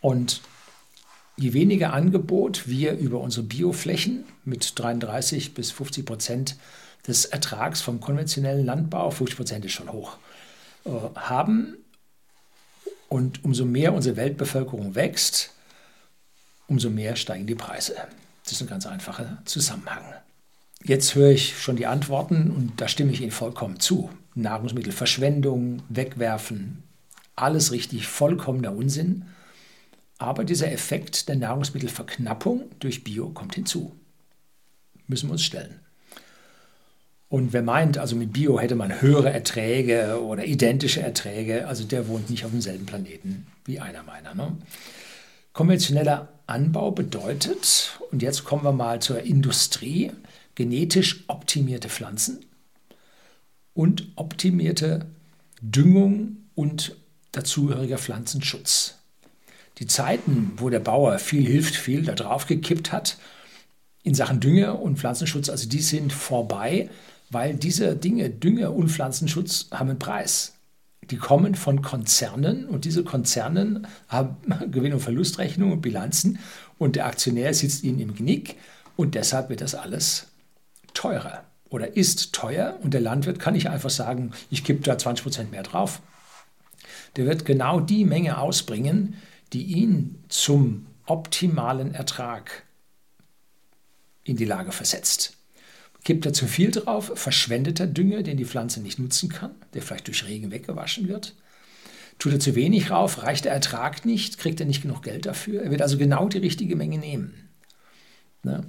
Und 0.00 0.40
je 1.36 1.52
weniger 1.52 1.92
Angebot 1.92 2.66
wir 2.66 2.98
über 2.98 3.20
unsere 3.20 3.46
Bioflächen 3.46 4.24
mit 4.44 4.76
33 4.76 5.54
bis 5.54 5.70
50 5.70 6.04
Prozent 6.04 6.56
des 7.06 7.26
Ertrags 7.26 7.80
vom 7.80 8.00
konventionellen 8.00 8.66
Landbau, 8.66 9.12
50 9.12 9.36
Prozent 9.36 9.64
ist 9.64 9.72
schon 9.72 9.92
hoch, 9.92 10.16
äh, 10.84 10.90
haben. 11.14 11.76
Und 13.12 13.44
umso 13.44 13.66
mehr 13.66 13.92
unsere 13.92 14.16
Weltbevölkerung 14.16 14.94
wächst, 14.94 15.50
umso 16.66 16.88
mehr 16.88 17.14
steigen 17.14 17.46
die 17.46 17.54
Preise. 17.54 17.94
Das 18.42 18.54
ist 18.54 18.62
ein 18.62 18.68
ganz 18.68 18.86
einfacher 18.86 19.42
Zusammenhang. 19.44 20.02
Jetzt 20.82 21.14
höre 21.14 21.28
ich 21.28 21.60
schon 21.60 21.76
die 21.76 21.84
Antworten 21.84 22.50
und 22.50 22.80
da 22.80 22.88
stimme 22.88 23.12
ich 23.12 23.20
Ihnen 23.20 23.30
vollkommen 23.30 23.80
zu. 23.80 24.08
Nahrungsmittelverschwendung, 24.34 25.82
wegwerfen, 25.90 26.84
alles 27.36 27.70
richtig, 27.70 28.06
vollkommener 28.06 28.74
Unsinn. 28.74 29.26
Aber 30.16 30.44
dieser 30.44 30.72
Effekt 30.72 31.28
der 31.28 31.36
Nahrungsmittelverknappung 31.36 32.70
durch 32.78 33.04
Bio 33.04 33.28
kommt 33.28 33.56
hinzu. 33.56 33.94
Müssen 35.06 35.28
wir 35.28 35.32
uns 35.32 35.44
stellen. 35.44 35.80
Und 37.32 37.54
wer 37.54 37.62
meint, 37.62 37.96
also 37.96 38.14
mit 38.14 38.34
Bio 38.34 38.60
hätte 38.60 38.74
man 38.74 39.00
höhere 39.00 39.32
Erträge 39.32 40.22
oder 40.22 40.44
identische 40.44 41.00
Erträge, 41.00 41.66
also 41.66 41.82
der 41.82 42.06
wohnt 42.06 42.28
nicht 42.28 42.44
auf 42.44 42.50
demselben 42.50 42.84
Planeten 42.84 43.46
wie 43.64 43.80
einer 43.80 44.02
meiner. 44.02 44.34
Ne? 44.34 44.54
Konventioneller 45.54 46.28
Anbau 46.46 46.90
bedeutet, 46.90 47.98
und 48.10 48.20
jetzt 48.20 48.44
kommen 48.44 48.64
wir 48.64 48.72
mal 48.72 49.00
zur 49.00 49.22
Industrie, 49.22 50.12
genetisch 50.56 51.24
optimierte 51.26 51.88
Pflanzen 51.88 52.44
und 53.72 54.08
optimierte 54.16 55.06
Düngung 55.62 56.36
und 56.54 56.96
dazugehöriger 57.32 57.96
Pflanzenschutz. 57.96 58.98
Die 59.78 59.86
Zeiten, 59.86 60.52
wo 60.58 60.68
der 60.68 60.80
Bauer 60.80 61.18
viel 61.18 61.46
hilft, 61.46 61.76
viel 61.76 62.02
da 62.02 62.12
drauf 62.12 62.46
gekippt 62.46 62.92
hat, 62.92 63.16
in 64.02 64.14
Sachen 64.14 64.40
Dünger 64.40 64.82
und 64.82 64.98
Pflanzenschutz, 64.98 65.48
also 65.48 65.66
die 65.66 65.80
sind 65.80 66.12
vorbei, 66.12 66.90
weil 67.32 67.54
diese 67.54 67.96
Dinge, 67.96 68.30
Dünger 68.30 68.72
und 68.74 68.90
Pflanzenschutz, 68.90 69.68
haben 69.70 69.90
einen 69.90 69.98
Preis. 69.98 70.54
Die 71.10 71.16
kommen 71.16 71.54
von 71.54 71.82
Konzernen 71.82 72.66
und 72.66 72.84
diese 72.84 73.02
Konzernen 73.04 73.86
haben 74.08 74.36
Gewinn- 74.70 74.92
und 74.92 75.00
Verlustrechnungen 75.00 75.74
und 75.74 75.80
Bilanzen 75.80 76.38
und 76.78 76.96
der 76.96 77.06
Aktionär 77.06 77.52
sitzt 77.54 77.82
ihnen 77.82 78.00
im 78.00 78.14
Knick 78.14 78.56
und 78.96 79.14
deshalb 79.14 79.48
wird 79.48 79.62
das 79.62 79.74
alles 79.74 80.28
teurer 80.94 81.44
oder 81.70 81.96
ist 81.96 82.32
teuer 82.32 82.78
und 82.82 82.94
der 82.94 83.00
Landwirt 83.00 83.38
kann 83.38 83.54
nicht 83.54 83.70
einfach 83.70 83.90
sagen, 83.90 84.32
ich 84.50 84.62
kippe 84.62 84.82
da 84.82 84.98
20 84.98 85.22
Prozent 85.22 85.50
mehr 85.50 85.62
drauf. 85.62 86.00
Der 87.16 87.26
wird 87.26 87.44
genau 87.44 87.80
die 87.80 88.04
Menge 88.04 88.38
ausbringen, 88.38 89.16
die 89.52 89.62
ihn 89.62 90.22
zum 90.28 90.86
optimalen 91.06 91.94
Ertrag 91.94 92.64
in 94.24 94.36
die 94.36 94.44
Lage 94.44 94.72
versetzt. 94.72 95.36
Kippt 96.04 96.26
er 96.26 96.32
zu 96.32 96.46
viel 96.46 96.70
drauf, 96.70 97.12
verschwendet 97.14 97.78
er 97.78 97.86
Dünger, 97.86 98.22
den 98.22 98.36
die 98.36 98.44
Pflanze 98.44 98.80
nicht 98.80 98.98
nutzen 98.98 99.28
kann, 99.28 99.54
der 99.72 99.82
vielleicht 99.82 100.08
durch 100.08 100.26
Regen 100.26 100.50
weggewaschen 100.50 101.08
wird. 101.08 101.34
Tut 102.18 102.32
er 102.32 102.40
zu 102.40 102.54
wenig 102.54 102.90
rauf, 102.90 103.22
reicht 103.22 103.44
der 103.44 103.52
Ertrag 103.52 104.04
nicht, 104.04 104.38
kriegt 104.38 104.60
er 104.60 104.66
nicht 104.66 104.82
genug 104.82 105.02
Geld 105.02 105.26
dafür. 105.26 105.62
Er 105.62 105.70
wird 105.70 105.82
also 105.82 105.98
genau 105.98 106.28
die 106.28 106.38
richtige 106.38 106.76
Menge 106.76 106.98
nehmen. 106.98 107.48
Ne? 108.42 108.64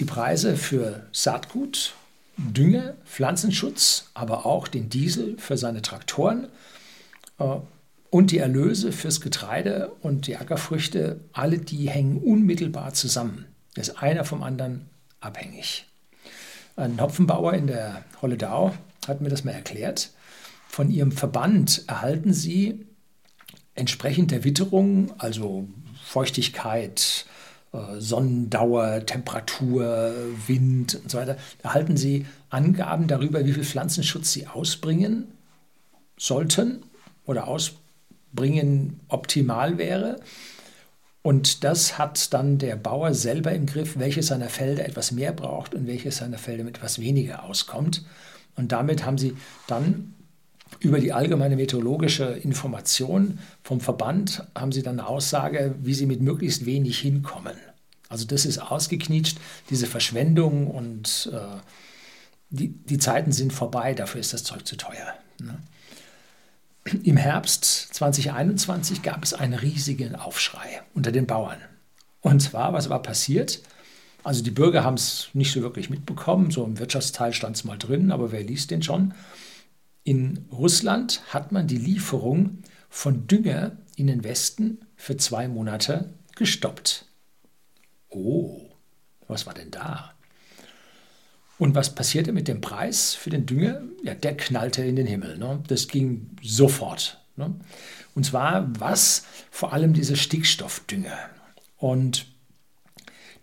Die 0.00 0.04
Preise 0.04 0.56
für 0.56 1.06
Saatgut, 1.12 1.94
Dünger, 2.38 2.94
Pflanzenschutz, 3.04 4.10
aber 4.14 4.46
auch 4.46 4.68
den 4.68 4.88
Diesel 4.88 5.36
für 5.38 5.58
seine 5.58 5.82
Traktoren 5.82 6.48
äh, 7.38 7.56
und 8.10 8.30
die 8.30 8.38
Erlöse 8.38 8.90
fürs 8.90 9.20
Getreide 9.20 9.92
und 10.00 10.26
die 10.26 10.36
Ackerfrüchte, 10.36 11.20
alle 11.32 11.58
die 11.58 11.90
hängen 11.90 12.16
unmittelbar 12.18 12.94
zusammen. 12.94 13.46
Das 13.74 13.96
einer 13.96 14.24
vom 14.24 14.42
anderen 14.42 14.88
abhängig. 15.22 15.86
Ein 16.76 17.00
Hopfenbauer 17.00 17.54
in 17.54 17.66
der 17.66 18.04
Holledau 18.20 18.72
hat 19.06 19.20
mir 19.20 19.28
das 19.28 19.44
mal 19.44 19.52
erklärt. 19.52 20.10
Von 20.68 20.90
ihrem 20.90 21.12
Verband 21.12 21.84
erhalten 21.86 22.32
sie 22.32 22.86
entsprechend 23.74 24.30
der 24.30 24.44
Witterung, 24.44 25.12
also 25.18 25.68
Feuchtigkeit, 26.04 27.26
äh, 27.72 27.98
Sonnendauer, 27.98 29.04
Temperatur, 29.06 30.14
Wind 30.46 30.94
und 30.96 31.10
so 31.10 31.18
weiter, 31.18 31.36
erhalten 31.62 31.96
sie 31.96 32.26
Angaben 32.50 33.06
darüber, 33.06 33.44
wie 33.44 33.52
viel 33.52 33.64
Pflanzenschutz 33.64 34.32
sie 34.32 34.46
ausbringen 34.46 35.32
sollten 36.18 36.82
oder 37.24 37.48
ausbringen 37.48 39.00
optimal 39.08 39.78
wäre. 39.78 40.20
Und 41.22 41.62
das 41.62 41.98
hat 41.98 42.32
dann 42.34 42.58
der 42.58 42.74
Bauer 42.76 43.14
selber 43.14 43.52
im 43.52 43.66
Griff, 43.66 43.98
welches 43.98 44.26
seiner 44.28 44.48
Felder 44.48 44.84
etwas 44.84 45.12
mehr 45.12 45.32
braucht 45.32 45.74
und 45.74 45.86
welches 45.86 46.16
seiner 46.16 46.38
Felder 46.38 46.64
mit 46.64 46.78
etwas 46.78 46.98
weniger 46.98 47.44
auskommt. 47.44 48.04
Und 48.56 48.72
damit 48.72 49.06
haben 49.06 49.18
sie 49.18 49.36
dann 49.68 50.14
über 50.80 50.98
die 50.98 51.12
allgemeine 51.12 51.56
meteorologische 51.56 52.24
Information 52.24 53.38
vom 53.62 53.80
Verband 53.80 54.44
haben 54.56 54.72
sie 54.72 54.82
dann 54.82 54.98
eine 54.98 55.08
Aussage, 55.08 55.74
wie 55.80 55.94
sie 55.94 56.06
mit 56.06 56.20
möglichst 56.20 56.66
wenig 56.66 56.98
hinkommen. 56.98 57.56
Also 58.08 58.26
das 58.26 58.44
ist 58.44 58.58
ausgeknietscht, 58.58 59.38
diese 59.70 59.86
Verschwendung 59.86 60.66
und 60.66 61.30
äh, 61.32 61.60
die, 62.50 62.68
die 62.68 62.98
Zeiten 62.98 63.32
sind 63.32 63.52
vorbei, 63.52 63.94
dafür 63.94 64.20
ist 64.20 64.32
das 64.32 64.44
Zeug 64.44 64.66
zu 64.66 64.76
teuer. 64.76 65.14
Ne? 65.38 65.58
Im 66.84 67.16
Herbst 67.16 67.64
2021 67.94 69.02
gab 69.02 69.22
es 69.22 69.34
einen 69.34 69.54
riesigen 69.54 70.16
Aufschrei 70.16 70.82
unter 70.94 71.12
den 71.12 71.26
Bauern. 71.26 71.58
Und 72.20 72.40
zwar, 72.40 72.72
was 72.72 72.90
war 72.90 73.02
passiert? 73.02 73.62
Also 74.24 74.42
die 74.42 74.50
Bürger 74.50 74.84
haben 74.84 74.94
es 74.94 75.28
nicht 75.32 75.52
so 75.52 75.62
wirklich 75.62 75.90
mitbekommen, 75.90 76.50
so 76.50 76.64
im 76.64 76.78
Wirtschaftsteil 76.78 77.32
stand 77.32 77.56
es 77.56 77.64
mal 77.64 77.78
drin, 77.78 78.10
aber 78.10 78.32
wer 78.32 78.42
liest 78.42 78.70
den 78.70 78.82
schon? 78.82 79.14
In 80.04 80.46
Russland 80.50 81.22
hat 81.28 81.52
man 81.52 81.66
die 81.68 81.76
Lieferung 81.76 82.58
von 82.88 83.26
Dünger 83.26 83.76
in 83.96 84.08
den 84.08 84.24
Westen 84.24 84.78
für 84.96 85.16
zwei 85.16 85.48
Monate 85.48 86.10
gestoppt. 86.34 87.06
Oh, 88.08 88.70
was 89.28 89.46
war 89.46 89.54
denn 89.54 89.70
da? 89.70 90.14
Und 91.62 91.76
was 91.76 91.94
passierte 91.94 92.32
mit 92.32 92.48
dem 92.48 92.60
Preis 92.60 93.14
für 93.14 93.30
den 93.30 93.46
Dünger? 93.46 93.82
Ja, 94.02 94.16
der 94.16 94.36
knallte 94.36 94.82
in 94.82 94.96
den 94.96 95.06
Himmel. 95.06 95.38
Ne? 95.38 95.62
Das 95.68 95.86
ging 95.86 96.30
sofort. 96.42 97.20
Ne? 97.36 97.54
Und 98.16 98.26
zwar 98.26 98.68
was? 98.80 99.26
Vor 99.48 99.72
allem 99.72 99.92
diese 99.92 100.16
Stickstoffdünger. 100.16 101.16
Und 101.76 102.26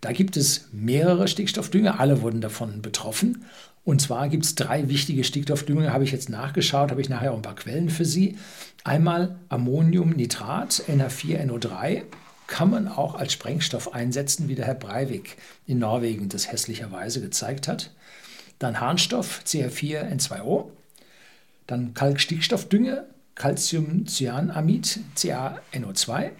da 0.02 0.12
gibt 0.12 0.36
es 0.36 0.68
mehrere 0.70 1.28
Stickstoffdünger, 1.28 1.98
alle 1.98 2.20
wurden 2.20 2.42
davon 2.42 2.82
betroffen. 2.82 3.46
Und 3.84 4.02
zwar 4.02 4.28
gibt 4.28 4.44
es 4.44 4.54
drei 4.54 4.90
wichtige 4.90 5.24
Stickstoffdünger, 5.24 5.90
habe 5.90 6.04
ich 6.04 6.12
jetzt 6.12 6.28
nachgeschaut, 6.28 6.90
habe 6.90 7.00
ich 7.00 7.08
nachher 7.08 7.32
auch 7.32 7.36
ein 7.36 7.42
paar 7.42 7.56
Quellen 7.56 7.88
für 7.88 8.04
Sie. 8.04 8.36
Einmal 8.84 9.38
Ammoniumnitrat, 9.48 10.82
NH4NO3, 10.88 12.02
kann 12.50 12.68
man 12.68 12.88
auch 12.88 13.14
als 13.14 13.32
Sprengstoff 13.32 13.94
einsetzen, 13.94 14.48
wie 14.48 14.56
der 14.56 14.66
Herr 14.66 14.74
Breivik 14.74 15.38
in 15.66 15.78
Norwegen 15.78 16.28
das 16.28 16.50
hässlicherweise 16.52 17.22
gezeigt 17.22 17.68
hat. 17.68 17.92
Dann 18.58 18.80
Harnstoff, 18.80 19.42
CH4N2O. 19.46 20.66
Dann 21.66 21.94
Kalkstickstoffdünger, 21.94 23.04
Calciumcyanamid, 23.36 25.00
CaNO2. 25.16 26.30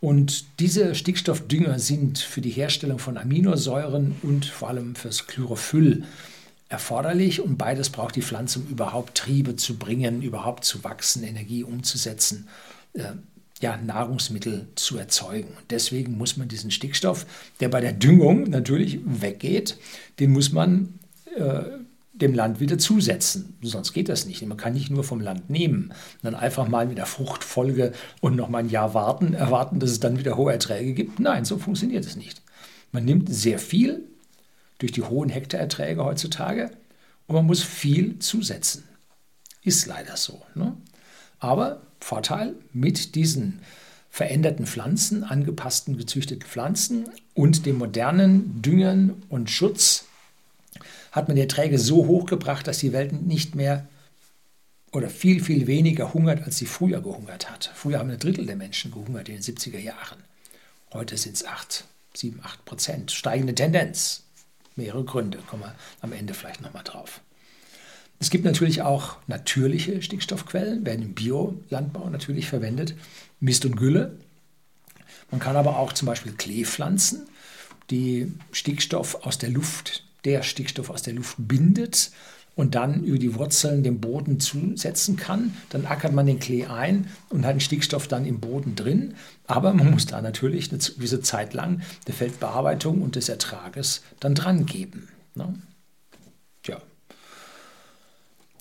Und 0.00 0.60
diese 0.60 0.94
Stickstoffdünger 0.94 1.78
sind 1.78 2.18
für 2.18 2.40
die 2.40 2.50
Herstellung 2.50 3.00
von 3.00 3.18
Aminosäuren 3.18 4.14
und 4.22 4.46
vor 4.46 4.68
allem 4.68 4.94
fürs 4.94 5.26
Chlorophyll 5.26 6.04
erforderlich. 6.68 7.40
Und 7.40 7.58
beides 7.58 7.90
braucht 7.90 8.14
die 8.14 8.22
Pflanze, 8.22 8.60
um 8.60 8.68
überhaupt 8.68 9.16
Triebe 9.16 9.56
zu 9.56 9.76
bringen, 9.78 10.22
überhaupt 10.22 10.64
zu 10.64 10.84
wachsen, 10.84 11.24
Energie 11.24 11.64
umzusetzen. 11.64 12.48
Ja, 13.60 13.76
Nahrungsmittel 13.76 14.66
zu 14.74 14.98
erzeugen. 14.98 15.56
Deswegen 15.70 16.18
muss 16.18 16.36
man 16.36 16.48
diesen 16.48 16.70
Stickstoff, 16.70 17.24
der 17.60 17.68
bei 17.68 17.80
der 17.80 17.92
Düngung 17.92 18.50
natürlich 18.50 19.00
weggeht, 19.04 19.78
den 20.18 20.32
muss 20.32 20.52
man 20.52 20.98
äh, 21.36 21.62
dem 22.14 22.32
Land 22.32 22.60
wieder 22.60 22.78
zusetzen. 22.78 23.56
Sonst 23.60 23.92
geht 23.92 24.08
das 24.08 24.24
nicht. 24.24 24.44
Man 24.46 24.56
kann 24.56 24.72
nicht 24.72 24.90
nur 24.90 25.02
vom 25.02 25.20
Land 25.20 25.50
nehmen 25.50 25.92
dann 26.22 26.34
einfach 26.34 26.68
mal 26.68 26.86
mit 26.86 26.98
der 26.98 27.06
Fruchtfolge 27.06 27.92
und 28.20 28.36
noch 28.36 28.48
mal 28.48 28.58
ein 28.58 28.70
Jahr 28.70 28.94
warten, 28.94 29.34
erwarten, 29.34 29.80
dass 29.80 29.90
es 29.90 30.00
dann 30.00 30.18
wieder 30.18 30.36
hohe 30.36 30.52
Erträge 30.52 30.94
gibt. 30.94 31.18
Nein, 31.18 31.44
so 31.44 31.58
funktioniert 31.58 32.06
es 32.06 32.16
nicht. 32.16 32.40
Man 32.92 33.04
nimmt 33.04 33.32
sehr 33.34 33.58
viel 33.58 34.04
durch 34.78 34.92
die 34.92 35.02
hohen 35.02 35.28
Hektarerträge 35.28 36.04
heutzutage 36.04 36.70
und 37.26 37.34
man 37.34 37.46
muss 37.46 37.62
viel 37.62 38.18
zusetzen. 38.20 38.84
Ist 39.62 39.86
leider 39.86 40.16
so. 40.16 40.42
Ne? 40.54 40.76
Aber 41.40 41.82
Vorteil 42.04 42.54
mit 42.74 43.14
diesen 43.14 43.60
veränderten 44.10 44.66
Pflanzen, 44.66 45.24
angepassten, 45.24 45.96
gezüchteten 45.96 46.46
Pflanzen 46.46 47.08
und 47.32 47.64
dem 47.64 47.78
modernen 47.78 48.60
Düngern 48.60 49.22
und 49.30 49.48
Schutz 49.48 50.04
hat 51.12 51.28
man 51.28 51.36
die 51.36 51.42
Erträge 51.42 51.78
so 51.78 52.06
hoch 52.06 52.26
gebracht, 52.26 52.66
dass 52.66 52.78
die 52.78 52.92
Welt 52.92 53.12
nicht 53.12 53.54
mehr 53.54 53.88
oder 54.92 55.08
viel, 55.08 55.42
viel 55.42 55.66
weniger 55.66 56.12
hungert, 56.12 56.44
als 56.44 56.58
sie 56.58 56.66
früher 56.66 57.00
gehungert 57.00 57.50
hat. 57.50 57.70
Früher 57.74 58.00
haben 58.00 58.10
ein 58.10 58.18
Drittel 58.18 58.44
der 58.44 58.56
Menschen 58.56 58.92
gehungert 58.92 59.30
in 59.30 59.36
den 59.36 59.42
70er 59.42 59.78
Jahren. 59.78 60.22
Heute 60.92 61.16
sind 61.16 61.36
es 61.36 61.46
8, 61.46 61.84
7, 62.12 62.38
8 62.42 62.64
Prozent. 62.66 63.12
Steigende 63.12 63.54
Tendenz. 63.54 64.24
mehrere 64.76 65.04
Gründe, 65.04 65.38
kommen 65.46 65.62
wir 65.62 65.74
am 66.02 66.12
Ende 66.12 66.34
vielleicht 66.34 66.60
nochmal 66.60 66.84
drauf. 66.84 67.22
Es 68.20 68.30
gibt 68.30 68.44
natürlich 68.44 68.82
auch 68.82 69.16
natürliche 69.26 70.00
Stickstoffquellen, 70.00 70.86
werden 70.86 71.02
im 71.02 71.14
Biolandbau 71.14 72.08
natürlich 72.08 72.48
verwendet, 72.48 72.94
Mist 73.40 73.64
und 73.64 73.76
Gülle. 73.76 74.18
Man 75.30 75.40
kann 75.40 75.56
aber 75.56 75.78
auch 75.78 75.92
zum 75.92 76.06
Beispiel 76.06 76.32
Kleepflanzen, 76.32 77.26
die 77.90 78.32
Stickstoff 78.52 79.26
aus 79.26 79.38
der 79.38 79.50
Luft, 79.50 80.04
der 80.24 80.42
Stickstoff 80.42 80.90
aus 80.90 81.02
der 81.02 81.14
Luft 81.14 81.36
bindet 81.38 82.12
und 82.56 82.74
dann 82.74 83.02
über 83.04 83.18
die 83.18 83.34
Wurzeln 83.34 83.82
dem 83.82 84.00
Boden 84.00 84.40
zusetzen 84.40 85.16
kann. 85.16 85.56
Dann 85.70 85.86
ackert 85.86 86.12
man 86.12 86.26
den 86.26 86.38
Klee 86.38 86.66
ein 86.66 87.08
und 87.28 87.44
hat 87.44 87.54
den 87.54 87.60
Stickstoff 87.60 88.08
dann 88.08 88.24
im 88.24 88.40
Boden 88.40 88.76
drin. 88.76 89.14
Aber 89.46 89.72
man 89.74 89.90
muss 89.90 90.06
da 90.06 90.22
natürlich 90.22 90.70
eine 90.70 90.78
gewisse 90.78 91.20
Zeit 91.20 91.52
lang 91.52 91.82
der 92.06 92.14
Feldbearbeitung 92.14 93.02
und 93.02 93.16
des 93.16 93.28
Ertrages 93.28 94.02
dann 94.20 94.34
dran 94.34 94.66
geben. 94.66 95.08
Ne? 95.34 95.54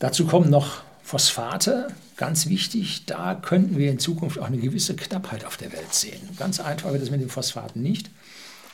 Dazu 0.03 0.25
kommen 0.25 0.49
noch 0.49 0.81
Phosphate, 1.01 1.87
ganz 2.17 2.49
wichtig. 2.49 3.05
Da 3.05 3.35
könnten 3.35 3.77
wir 3.77 3.89
in 3.89 3.99
Zukunft 3.99 4.37
auch 4.37 4.47
eine 4.47 4.57
gewisse 4.57 4.97
Knappheit 4.97 5.45
auf 5.45 5.55
der 5.55 5.71
Welt 5.71 5.93
sehen. 5.93 6.19
Ganz 6.37 6.59
einfach 6.59 6.91
wird 6.91 7.01
es 7.01 7.09
mit 7.09 7.21
den 7.21 7.29
Phosphaten 7.29 7.81
nicht. 7.81 8.11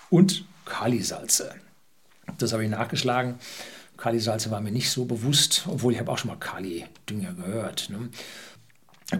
Und 0.10 0.46
Kalisalze. 0.66 1.54
Das 2.40 2.52
habe 2.52 2.64
ich 2.64 2.70
nachgeschlagen. 2.72 3.36
Kalisalze 3.96 4.50
war 4.50 4.60
mir 4.60 4.72
nicht 4.72 4.90
so 4.90 5.06
bewusst, 5.06 5.66
obwohl 5.68 5.94
ich 5.94 6.00
habe 6.00 6.12
auch 6.12 6.18
schon 6.18 6.32
mal 6.32 6.38
Kali-Dünger 6.38 7.34
gehört. 7.34 7.92
Ne? 7.92 8.10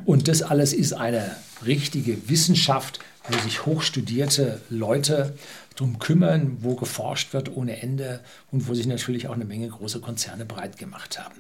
Und 0.04 0.28
das 0.28 0.42
alles 0.42 0.74
ist 0.74 0.94
eine 0.94 1.36
richtige 1.64 2.28
Wissenschaft, 2.28 3.02
wo 3.30 3.38
sich 3.38 3.68
hochstudierte 3.68 4.62
Leute 4.72 5.38
darum 5.76 6.00
kümmern, 6.00 6.58
wo 6.62 6.74
geforscht 6.74 7.34
wird 7.34 7.56
ohne 7.56 7.84
Ende 7.84 8.22
und 8.50 8.68
wo 8.68 8.74
sich 8.74 8.88
natürlich 8.88 9.28
auch 9.28 9.36
eine 9.36 9.46
Menge 9.46 9.68
große 9.68 10.00
Konzerne 10.00 10.48
breit 10.48 10.80
gemacht 10.80 11.24
haben. 11.24 11.40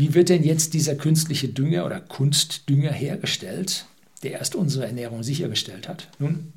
Wie 0.00 0.14
wird 0.14 0.30
denn 0.30 0.42
jetzt 0.42 0.72
dieser 0.72 0.94
künstliche 0.94 1.48
Dünger 1.48 1.84
oder 1.84 2.00
Kunstdünger 2.00 2.90
hergestellt, 2.90 3.84
der 4.22 4.32
erst 4.32 4.54
unsere 4.54 4.86
Ernährung 4.86 5.22
sichergestellt 5.22 5.88
hat? 5.90 6.08
Nun, 6.18 6.54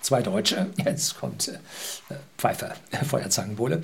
Zwei 0.00 0.22
Deutsche, 0.22 0.66
jetzt 0.84 1.20
kommt 1.20 1.46
äh, 1.46 1.58
Pfeiffer, 2.36 2.74
Feuerzangenbowle, 3.04 3.82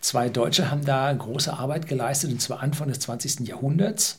zwei 0.00 0.28
Deutsche 0.28 0.72
haben 0.72 0.84
da 0.84 1.12
große 1.12 1.52
Arbeit 1.52 1.86
geleistet, 1.86 2.32
und 2.32 2.42
zwar 2.42 2.58
Anfang 2.58 2.88
des 2.88 2.98
20. 2.98 3.46
Jahrhunderts. 3.46 4.18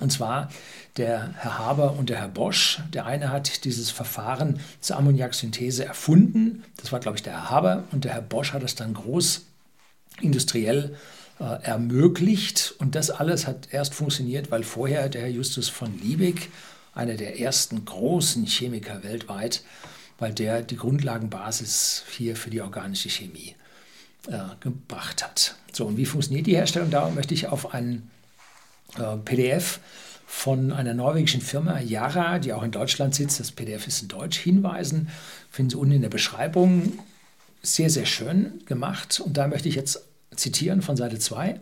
Und 0.00 0.10
zwar 0.10 0.48
der 0.96 1.32
Herr 1.36 1.58
Haber 1.58 1.92
und 1.92 2.10
der 2.10 2.18
Herr 2.18 2.28
Bosch. 2.28 2.80
Der 2.92 3.06
eine 3.06 3.30
hat 3.30 3.64
dieses 3.64 3.92
Verfahren 3.92 4.58
zur 4.80 4.96
Ammoniaksynthese 4.96 5.84
erfunden. 5.84 6.64
Das 6.76 6.90
war, 6.90 6.98
glaube 6.98 7.18
ich, 7.18 7.22
der 7.22 7.34
Herr 7.34 7.50
Haber. 7.50 7.84
Und 7.92 8.04
der 8.04 8.14
Herr 8.14 8.22
Bosch 8.22 8.52
hat 8.52 8.64
es 8.64 8.74
dann 8.74 8.94
groß 8.94 9.42
industriell 10.20 10.96
äh, 10.96 11.19
ermöglicht. 11.44 12.74
Und 12.78 12.94
das 12.94 13.10
alles 13.10 13.46
hat 13.46 13.68
erst 13.72 13.94
funktioniert, 13.94 14.50
weil 14.50 14.62
vorher 14.62 15.08
der 15.08 15.22
Herr 15.22 15.30
Justus 15.30 15.68
von 15.68 15.98
Liebig, 16.00 16.50
einer 16.94 17.14
der 17.14 17.40
ersten 17.40 17.84
großen 17.84 18.46
Chemiker 18.46 19.02
weltweit, 19.02 19.62
weil 20.18 20.34
der 20.34 20.62
die 20.62 20.76
Grundlagenbasis 20.76 22.04
hier 22.10 22.36
für 22.36 22.50
die 22.50 22.60
organische 22.60 23.08
Chemie 23.08 23.56
äh, 24.28 24.38
gebracht 24.60 25.24
hat. 25.24 25.56
So, 25.72 25.86
und 25.86 25.96
wie 25.96 26.06
funktioniert 26.06 26.46
die 26.46 26.56
Herstellung? 26.56 26.90
Da 26.90 27.08
möchte 27.10 27.32
ich 27.32 27.48
auf 27.48 27.74
ein 27.74 28.10
äh, 28.98 29.16
PDF 29.16 29.80
von 30.26 30.72
einer 30.72 30.94
norwegischen 30.94 31.40
Firma, 31.40 31.80
Yara, 31.80 32.38
die 32.38 32.52
auch 32.52 32.62
in 32.62 32.70
Deutschland 32.70 33.14
sitzt, 33.14 33.40
das 33.40 33.50
PDF 33.50 33.88
ist 33.88 34.02
in 34.02 34.08
Deutsch, 34.08 34.38
hinweisen. 34.38 35.08
Finden 35.50 35.70
Sie 35.70 35.76
unten 35.76 35.94
in 35.94 36.02
der 36.02 36.08
Beschreibung. 36.08 36.98
Sehr, 37.62 37.90
sehr 37.90 38.06
schön 38.06 38.62
gemacht. 38.66 39.20
Und 39.20 39.36
da 39.36 39.48
möchte 39.48 39.68
ich 39.68 39.74
jetzt 39.74 40.09
zitieren 40.34 40.82
von 40.82 40.96
Seite 40.96 41.18
2. 41.18 41.60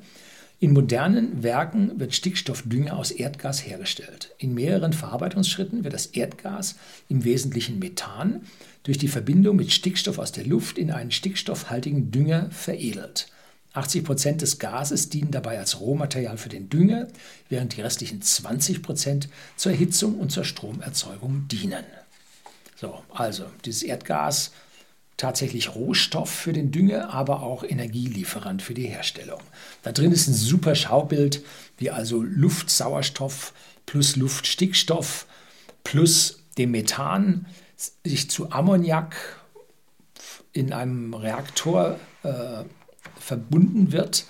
In 0.61 0.73
modernen 0.73 1.45
Werken 1.45 2.01
wird 2.01 2.15
Stickstoffdünger 2.15 2.97
aus 2.97 3.13
Erdgas 3.13 3.65
hergestellt. 3.65 4.35
In 4.39 4.55
mehreren 4.55 4.93
Verarbeitungsschritten 4.93 5.85
wird 5.85 5.95
das 5.95 6.07
Erdgas, 6.07 6.75
im 7.09 7.23
Wesentlichen 7.25 7.79
Methan, 7.79 8.43
durch 8.83 8.99
die 8.99 9.07
Verbindung 9.07 9.55
mit 9.55 9.71
Stickstoff 9.71 10.19
aus 10.19 10.33
der 10.33 10.47
Luft 10.47 10.77
in 10.77 10.91
einen 10.91 11.13
stickstoffhaltigen 11.13 12.11
Dünger 12.11 12.51
veredelt. 12.51 13.29
80 13.75 14.03
Prozent 14.03 14.43
des 14.43 14.59
Gases 14.59 15.09
dienen 15.11 15.31
dabei 15.31 15.59
als 15.59 15.79
Rohmaterial 15.79 16.39
für 16.39 16.49
den 16.49 16.69
Dünger, 16.69 17.07
während 17.49 17.77
die 17.77 17.83
restlichen 17.83 18.23
20 18.23 18.83
Prozent 18.83 19.29
zur 19.57 19.73
Erhitzung 19.73 20.19
und 20.19 20.33
zur 20.33 20.45
Stromerzeugung 20.45 21.47
dienen. 21.47 21.85
So, 22.75 23.03
also 23.11 23.45
dieses 23.65 23.83
Erdgas 23.83 24.51
tatsächlich 25.19 25.75
Rohstoff 25.75 26.31
für 26.31 26.55
den 26.55 26.71
Dünger, 26.71 27.13
aber 27.13 27.43
auch 27.43 27.65
Energielieferant 27.65 28.63
für 28.63 28.73
die 28.73 28.87
Herstellung. 28.87 29.41
Da 29.83 29.93
drin 29.93 30.13
ist 30.13 30.29
ein 30.29 30.35
super 30.35 30.75
Schaubild, 30.75 31.43
wie 31.77 31.91
also 31.91 32.23
Luftsauerstoff 32.23 33.53
plus 33.85 34.17
Luftstickstoff 34.17 35.27
plus 35.85 36.45
dem 36.57 36.71
Methan 36.71 37.47
sich 38.05 38.31
zu 38.31 38.51
Ammoniak 38.53 39.17
in 40.53 40.73
einem 40.73 41.15
Reaktor 41.15 41.99
äh, 42.23 42.65
verbunden 43.19 43.93
wird 43.93 44.25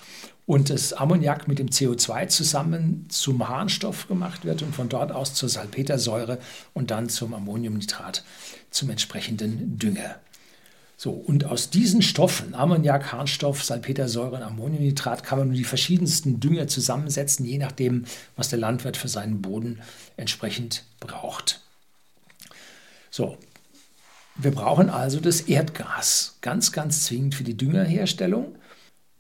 und 0.46 0.70
das 0.70 0.94
Ammoniak 0.94 1.48
mit 1.48 1.58
dem 1.58 1.68
CO2 1.68 2.28
zusammen 2.28 3.06
zum 3.10 3.46
Harnstoff 3.46 4.08
gemacht 4.08 4.46
wird 4.46 4.62
und 4.62 4.74
von 4.74 4.88
dort 4.88 5.12
aus 5.12 5.34
zur 5.34 5.50
Salpetersäure 5.50 6.38
und 6.72 6.90
dann 6.90 7.10
zum 7.10 7.34
Ammoniumnitrat, 7.34 8.24
zum 8.70 8.88
entsprechenden 8.88 9.78
Dünger. 9.78 10.16
So, 11.00 11.12
und 11.12 11.44
aus 11.44 11.70
diesen 11.70 12.02
Stoffen, 12.02 12.56
Ammoniak, 12.56 13.12
Harnstoff, 13.12 13.62
Salpetersäure 13.62 14.34
und 14.34 14.42
Ammoniumnitrat, 14.42 15.22
kann 15.22 15.38
man 15.38 15.52
die 15.52 15.62
verschiedensten 15.62 16.40
Dünger 16.40 16.66
zusammensetzen, 16.66 17.46
je 17.46 17.58
nachdem, 17.58 18.04
was 18.34 18.48
der 18.48 18.58
Landwirt 18.58 18.96
für 18.96 19.06
seinen 19.06 19.40
Boden 19.40 19.78
entsprechend 20.16 20.82
braucht. 20.98 21.60
So, 23.12 23.38
wir 24.34 24.50
brauchen 24.50 24.90
also 24.90 25.20
das 25.20 25.42
Erdgas 25.42 26.36
ganz, 26.40 26.72
ganz 26.72 27.04
zwingend 27.04 27.36
für 27.36 27.44
die 27.44 27.56
Düngerherstellung. 27.56 28.56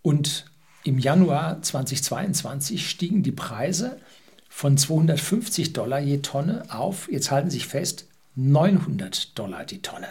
Und 0.02 0.46
im 0.82 0.98
Januar 0.98 1.62
2022 1.62 2.90
stiegen 2.90 3.22
die 3.22 3.30
Preise 3.30 4.00
von 4.48 4.76
250 4.76 5.74
Dollar 5.74 6.00
je 6.00 6.18
Tonne 6.18 6.64
auf, 6.70 7.08
jetzt 7.08 7.30
halten 7.30 7.50
Sie 7.50 7.58
sich 7.58 7.68
fest, 7.68 8.08
900 8.34 9.38
Dollar 9.38 9.64
die 9.64 9.80
Tonne 9.80 10.08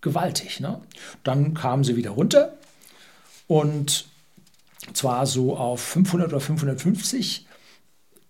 gewaltig. 0.00 0.60
Ne? 0.60 0.80
Dann 1.24 1.54
kamen 1.54 1.84
sie 1.84 1.96
wieder 1.96 2.10
runter 2.10 2.54
und 3.46 4.06
zwar 4.94 5.26
so 5.26 5.56
auf 5.56 5.80
500 5.80 6.28
oder 6.28 6.40
550 6.40 7.46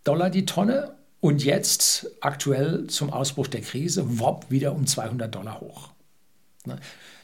Dollar 0.04 0.30
die 0.30 0.46
Tonne 0.46 0.94
und 1.20 1.44
jetzt 1.44 2.10
aktuell 2.20 2.86
zum 2.86 3.12
Ausbruch 3.12 3.48
der 3.48 3.60
Krise, 3.60 4.18
wopp, 4.18 4.50
wieder 4.50 4.74
um 4.74 4.86
200 4.86 5.34
Dollar 5.34 5.60
hoch. 5.60 5.90
Ne? 6.64 6.78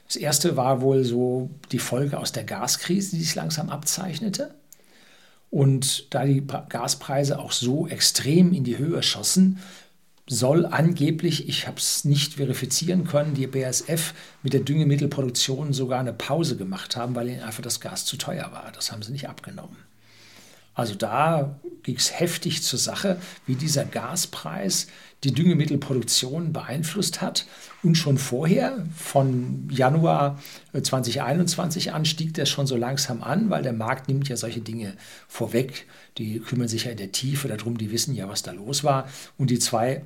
Das 0.06 0.16
erste 0.16 0.56
war 0.56 0.80
wohl 0.80 1.04
so 1.04 1.50
die 1.72 1.78
Folge 1.78 2.18
aus 2.18 2.32
der 2.32 2.44
Gaskrise, 2.44 3.16
die 3.16 3.22
sich 3.22 3.34
langsam 3.34 3.70
abzeichnete. 3.70 4.54
Und 5.50 6.12
da 6.12 6.24
die 6.24 6.44
Gaspreise 6.44 7.38
auch 7.38 7.52
so 7.52 7.86
extrem 7.86 8.52
in 8.52 8.64
die 8.64 8.76
Höhe 8.76 9.02
schossen, 9.02 9.60
soll 10.26 10.64
angeblich, 10.64 11.48
ich 11.48 11.66
habe 11.66 11.76
es 11.76 12.04
nicht 12.04 12.34
verifizieren 12.34 13.04
können, 13.04 13.34
die 13.34 13.46
BASF 13.46 14.14
mit 14.42 14.54
der 14.54 14.60
Düngemittelproduktion 14.60 15.72
sogar 15.72 16.00
eine 16.00 16.14
Pause 16.14 16.56
gemacht 16.56 16.96
haben, 16.96 17.14
weil 17.14 17.28
ihnen 17.28 17.42
einfach 17.42 17.62
das 17.62 17.80
Gas 17.80 18.06
zu 18.06 18.16
teuer 18.16 18.50
war. 18.52 18.72
Das 18.74 18.90
haben 18.90 19.02
sie 19.02 19.12
nicht 19.12 19.28
abgenommen. 19.28 19.76
Also 20.74 20.94
da 20.96 21.60
ging 21.84 21.96
es 21.96 22.18
heftig 22.18 22.62
zur 22.62 22.80
Sache, 22.80 23.18
wie 23.46 23.54
dieser 23.54 23.84
Gaspreis 23.84 24.88
die 25.22 25.32
Düngemittelproduktion 25.32 26.52
beeinflusst 26.52 27.22
hat. 27.22 27.46
Und 27.82 27.94
schon 27.94 28.18
vorher, 28.18 28.84
von 28.96 29.68
Januar 29.70 30.40
2021 30.72 31.92
an, 31.92 32.04
stieg 32.04 32.34
das 32.34 32.48
schon 32.48 32.66
so 32.66 32.76
langsam 32.76 33.22
an, 33.22 33.50
weil 33.50 33.62
der 33.62 33.72
Markt 33.72 34.08
nimmt 34.08 34.28
ja 34.28 34.36
solche 34.36 34.60
Dinge 34.60 34.94
vorweg. 35.28 35.86
Die 36.18 36.40
kümmern 36.40 36.68
sich 36.68 36.84
ja 36.84 36.90
in 36.90 36.96
der 36.96 37.12
Tiefe 37.12 37.46
darum, 37.46 37.78
die 37.78 37.92
wissen 37.92 38.14
ja, 38.14 38.28
was 38.28 38.42
da 38.42 38.50
los 38.50 38.82
war. 38.82 39.08
Und 39.38 39.50
die 39.50 39.60
zwei 39.60 39.92
äh, 39.92 40.02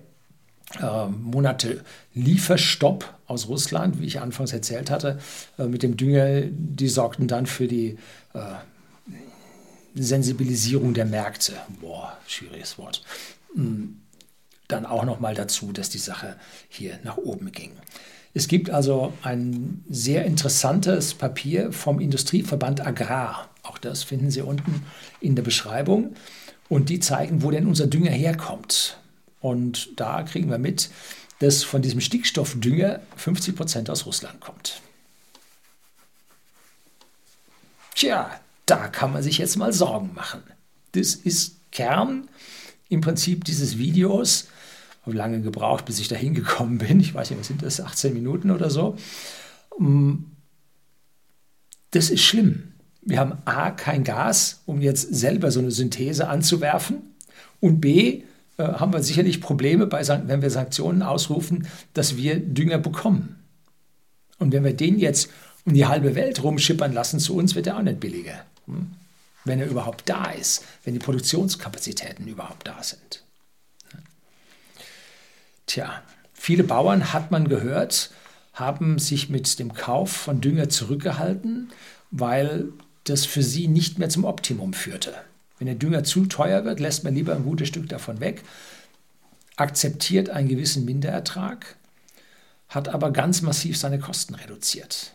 Monate 1.09 1.83
Lieferstopp 2.15 3.15
aus 3.27 3.49
Russland, 3.49 4.01
wie 4.01 4.07
ich 4.07 4.21
anfangs 4.21 4.53
erzählt 4.53 4.91
hatte, 4.91 5.19
äh, 5.59 5.65
mit 5.65 5.83
dem 5.83 5.97
Dünger, 5.97 6.43
die 6.43 6.89
sorgten 6.89 7.27
dann 7.27 7.47
für 7.47 7.67
die 7.67 7.97
äh, 8.35 8.41
Sensibilisierung 9.95 10.95
der 10.95 11.07
Märkte. 11.07 11.55
Boah, 11.81 12.17
schwieriges 12.27 12.79
Wort. 12.79 13.03
Hm, 13.55 14.01
dann 14.69 14.85
auch 14.85 15.05
noch 15.05 15.21
mal 15.21 15.35
dazu, 15.35 15.73
dass 15.73 15.89
die 15.89 15.99
Sache 15.99 16.37
hier 16.69 16.99
nach 17.03 17.17
oben 17.17 17.51
ging. 17.53 17.73
Es 18.35 18.47
gibt 18.47 18.69
also 18.69 19.15
ein 19.23 19.83
sehr 19.89 20.27
interessantes 20.27 21.15
Papier 21.15 21.73
vom 21.73 21.99
Industrieverband 21.99 22.87
Agrar. 22.87 23.49
Auch 23.63 23.79
das 23.79 24.03
finden 24.03 24.31
Sie 24.31 24.43
unten 24.43 24.85
in 25.21 25.35
der 25.35 25.43
Beschreibung. 25.43 26.15
Und 26.69 26.91
die 26.91 27.01
zeigen, 27.01 27.43
wo 27.43 27.51
denn 27.51 27.67
unser 27.67 27.87
Dünger 27.87 28.11
herkommt. 28.11 28.99
Und 29.41 29.99
da 30.01 30.23
kriegen 30.23 30.51
wir 30.51 30.59
mit, 30.59 30.91
dass 31.39 31.63
von 31.63 31.83
diesem 31.83 32.01
Stickstoffdünger 32.01 33.01
50 33.17 33.55
Prozent 33.55 33.91
aus 33.91 34.07
Russland 34.07 34.41
kommt. 34.41 34.81
Tja, 37.95 38.31
da 38.67 38.89
kann 38.89 39.13
man 39.13 39.23
sich 39.23 39.39
jetzt 39.39 39.57
mal 39.57 39.73
Sorgen 39.73 40.13
machen. 40.15 40.43
Das 40.93 41.15
ist 41.15 41.57
Kern 41.73 42.29
im 42.89 43.01
Prinzip 43.01 43.45
dieses 43.45 43.79
Videos. 43.79 44.49
Habe 45.03 45.17
lange 45.17 45.41
gebraucht, 45.41 45.85
bis 45.85 45.99
ich 45.99 46.09
da 46.09 46.17
hingekommen 46.17 46.79
bin. 46.87 47.01
Ich 47.01 47.15
weiß 47.15 47.31
nicht, 47.31 47.41
was 47.41 47.47
sind 47.47 47.63
das, 47.63 47.81
18 47.81 48.13
Minuten 48.15 48.51
oder 48.51 48.71
so. 48.71 48.97
Mm, 49.79 50.25
das 51.93 52.11
ist 52.11 52.23
schlimm. 52.23 52.75
Wir 53.01 53.21
haben 53.21 53.39
A, 53.47 53.71
kein 53.71 54.05
Gas, 54.05 54.63
um 54.67 54.83
jetzt 54.83 55.15
selber 55.15 55.51
so 55.51 55.61
eine 55.61 55.71
Synthese 55.71 56.29
anzuwerfen. 56.29 57.15
Und 57.61 57.81
B, 57.81 58.25
äh, 58.59 58.65
haben 58.65 58.93
wir 58.93 59.03
sicherlich 59.03 59.41
Probleme, 59.41 59.87
bei, 59.87 60.07
wenn 60.07 60.43
wir 60.43 60.51
Sanktionen 60.51 61.03
ausrufen, 61.03 61.69
dass 61.95 62.17
wir 62.17 62.39
Dünger 62.39 62.79
bekommen. 62.79 63.37
Und 64.39 64.53
wenn 64.53 64.65
wir 64.65 64.75
den 64.75 64.99
jetzt 64.99 65.31
um 65.65 65.75
die 65.75 65.87
halbe 65.87 66.15
Welt 66.15 66.43
rumschippern 66.43 66.93
lassen, 66.93 67.21
zu 67.21 67.37
uns 67.37 67.55
wird 67.55 67.67
er 67.67 67.77
auch 67.77 67.83
nicht 67.83 68.01
billiger. 68.01 68.45
Hm? 68.67 68.91
Wenn 69.45 69.61
er 69.61 69.69
überhaupt 69.69 70.09
da 70.09 70.31
ist, 70.31 70.65
wenn 70.85 70.95
die 70.95 71.01
Produktionskapazitäten 71.01 72.27
überhaupt 72.27 72.67
da 72.67 72.83
sind. 72.83 73.23
Tja, 75.67 76.03
viele 76.33 76.65
Bauern, 76.65 77.13
hat 77.13 77.31
man 77.31 77.49
gehört, 77.49 78.11
haben 78.55 78.99
sich 78.99 79.29
mit 79.29 79.59
dem 79.59 79.75
Kauf 79.75 80.11
von 80.11 80.41
Dünger 80.41 80.69
zurückgehalten, 80.69 81.71
weil 82.11 82.69
das 83.05 83.27
für 83.27 83.43
sie 83.43 83.69
nicht 83.69 83.99
mehr 83.99 84.09
zum 84.09 84.25
Optimum 84.25 84.73
führte. 84.73 85.15
Wenn 85.59 85.67
der 85.67 85.77
Dünger 85.77 86.05
zu 86.05 86.27
teuer 86.27 86.65
wird, 86.65 86.81
lässt 86.81 87.05
man 87.05 87.15
lieber 87.15 87.35
ein 87.35 87.45
gutes 87.45 87.69
Stück 87.69 87.89
davon 87.89 88.21
weg, 88.21 88.43
akzeptiert 89.57 90.31
einen 90.31 90.49
gewissen 90.49 90.85
Minderertrag, 90.85 91.77
hat 92.69 92.89
aber 92.89 93.11
ganz 93.11 93.43
massiv 93.43 93.77
seine 93.77 93.99
Kosten 93.99 94.35
reduziert. 94.35 95.13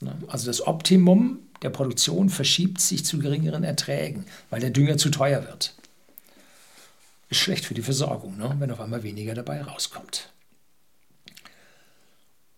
Ne? 0.00 0.16
Also 0.28 0.46
das 0.46 0.66
Optimum 0.66 1.40
der 1.62 1.70
Produktion 1.70 2.28
verschiebt 2.28 2.80
sich 2.80 3.04
zu 3.04 3.18
geringeren 3.18 3.64
Erträgen, 3.64 4.26
weil 4.50 4.60
der 4.60 4.70
Dünger 4.70 4.98
zu 4.98 5.10
teuer 5.10 5.44
wird. 5.44 5.74
Ist 7.28 7.40
schlecht 7.40 7.64
für 7.64 7.74
die 7.74 7.82
Versorgung, 7.82 8.36
ne? 8.36 8.54
wenn 8.58 8.70
auf 8.70 8.80
einmal 8.80 9.02
weniger 9.02 9.34
dabei 9.34 9.62
rauskommt. 9.62 10.30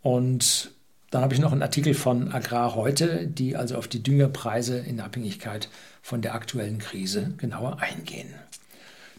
Und 0.03 0.73
dann 1.11 1.23
habe 1.23 1.33
ich 1.33 1.41
noch 1.41 1.53
einen 1.53 1.63
Artikel 1.63 1.95
von 1.95 2.33
Agrar 2.33 2.75
heute, 2.75 3.27
die 3.27 3.57
also 3.57 3.77
auf 3.77 3.89
die 3.89 4.03
Düngerpreise 4.03 4.79
in 4.79 5.01
Abhängigkeit 5.01 5.71
von 6.09 6.23
der 6.23 6.35
aktuellen 6.35 6.79
Krise 6.79 7.35
genauer 7.37 7.81
eingehen. 7.81 8.33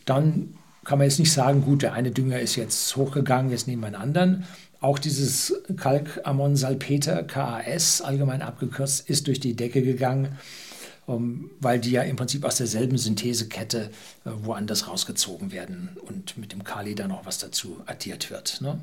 Dann 0.06 0.56
kann 0.84 0.98
man 0.98 1.08
jetzt 1.08 1.20
nicht 1.20 1.32
sagen, 1.32 1.62
gut, 1.62 1.84
der 1.84 1.94
eine 1.94 2.10
Dünger 2.10 2.40
ist 2.40 2.56
jetzt 2.56 2.96
hochgegangen, 2.96 3.52
jetzt 3.52 3.68
nehmen 3.68 3.84
wir 3.84 3.88
einen 3.88 3.96
anderen. 3.96 4.48
Auch 4.82 4.98
dieses 4.98 5.54
Kalkammonsalpeter, 5.78 7.24
KAS, 7.26 8.02
allgemein 8.02 8.42
abgekürzt, 8.42 9.08
ist 9.08 9.28
durch 9.28 9.40
die 9.40 9.56
Decke 9.56 9.84
gegangen, 9.84 10.40
ähm, 11.08 11.52
weil 11.60 11.80
die 11.80 11.92
ja 11.92 12.02
im 12.02 12.16
Prinzip 12.16 12.44
aus 12.44 12.56
derselben 12.56 12.98
Synthesekette 12.98 13.92
äh, 14.26 14.30
woanders 14.42 14.88
rausgezogen 14.88 15.52
werden 15.52 15.90
und 16.08 16.40
mit 16.40 16.54
dem 16.54 16.64
Kali 16.64 16.96
dann 16.96 17.10
noch 17.10 17.24
was 17.24 17.38
dazu 17.38 17.84
addiert 17.86 18.32
wird. 18.32 18.62
Ne? 18.62 18.82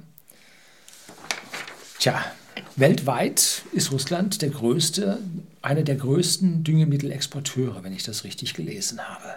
Tja, 2.06 2.24
weltweit 2.76 3.62
ist 3.72 3.90
Russland 3.90 4.40
der 4.40 4.50
größte, 4.50 5.18
einer 5.60 5.82
der 5.82 5.96
größten 5.96 6.62
Düngemittelexporteure, 6.62 7.82
wenn 7.82 7.92
ich 7.92 8.04
das 8.04 8.22
richtig 8.22 8.54
gelesen 8.54 9.00
habe. 9.08 9.34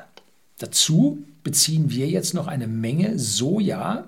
Dazu 0.60 1.26
beziehen 1.44 1.90
wir 1.90 2.08
jetzt 2.08 2.36
noch 2.36 2.46
eine 2.46 2.68
Menge 2.68 3.18
Soja 3.18 4.08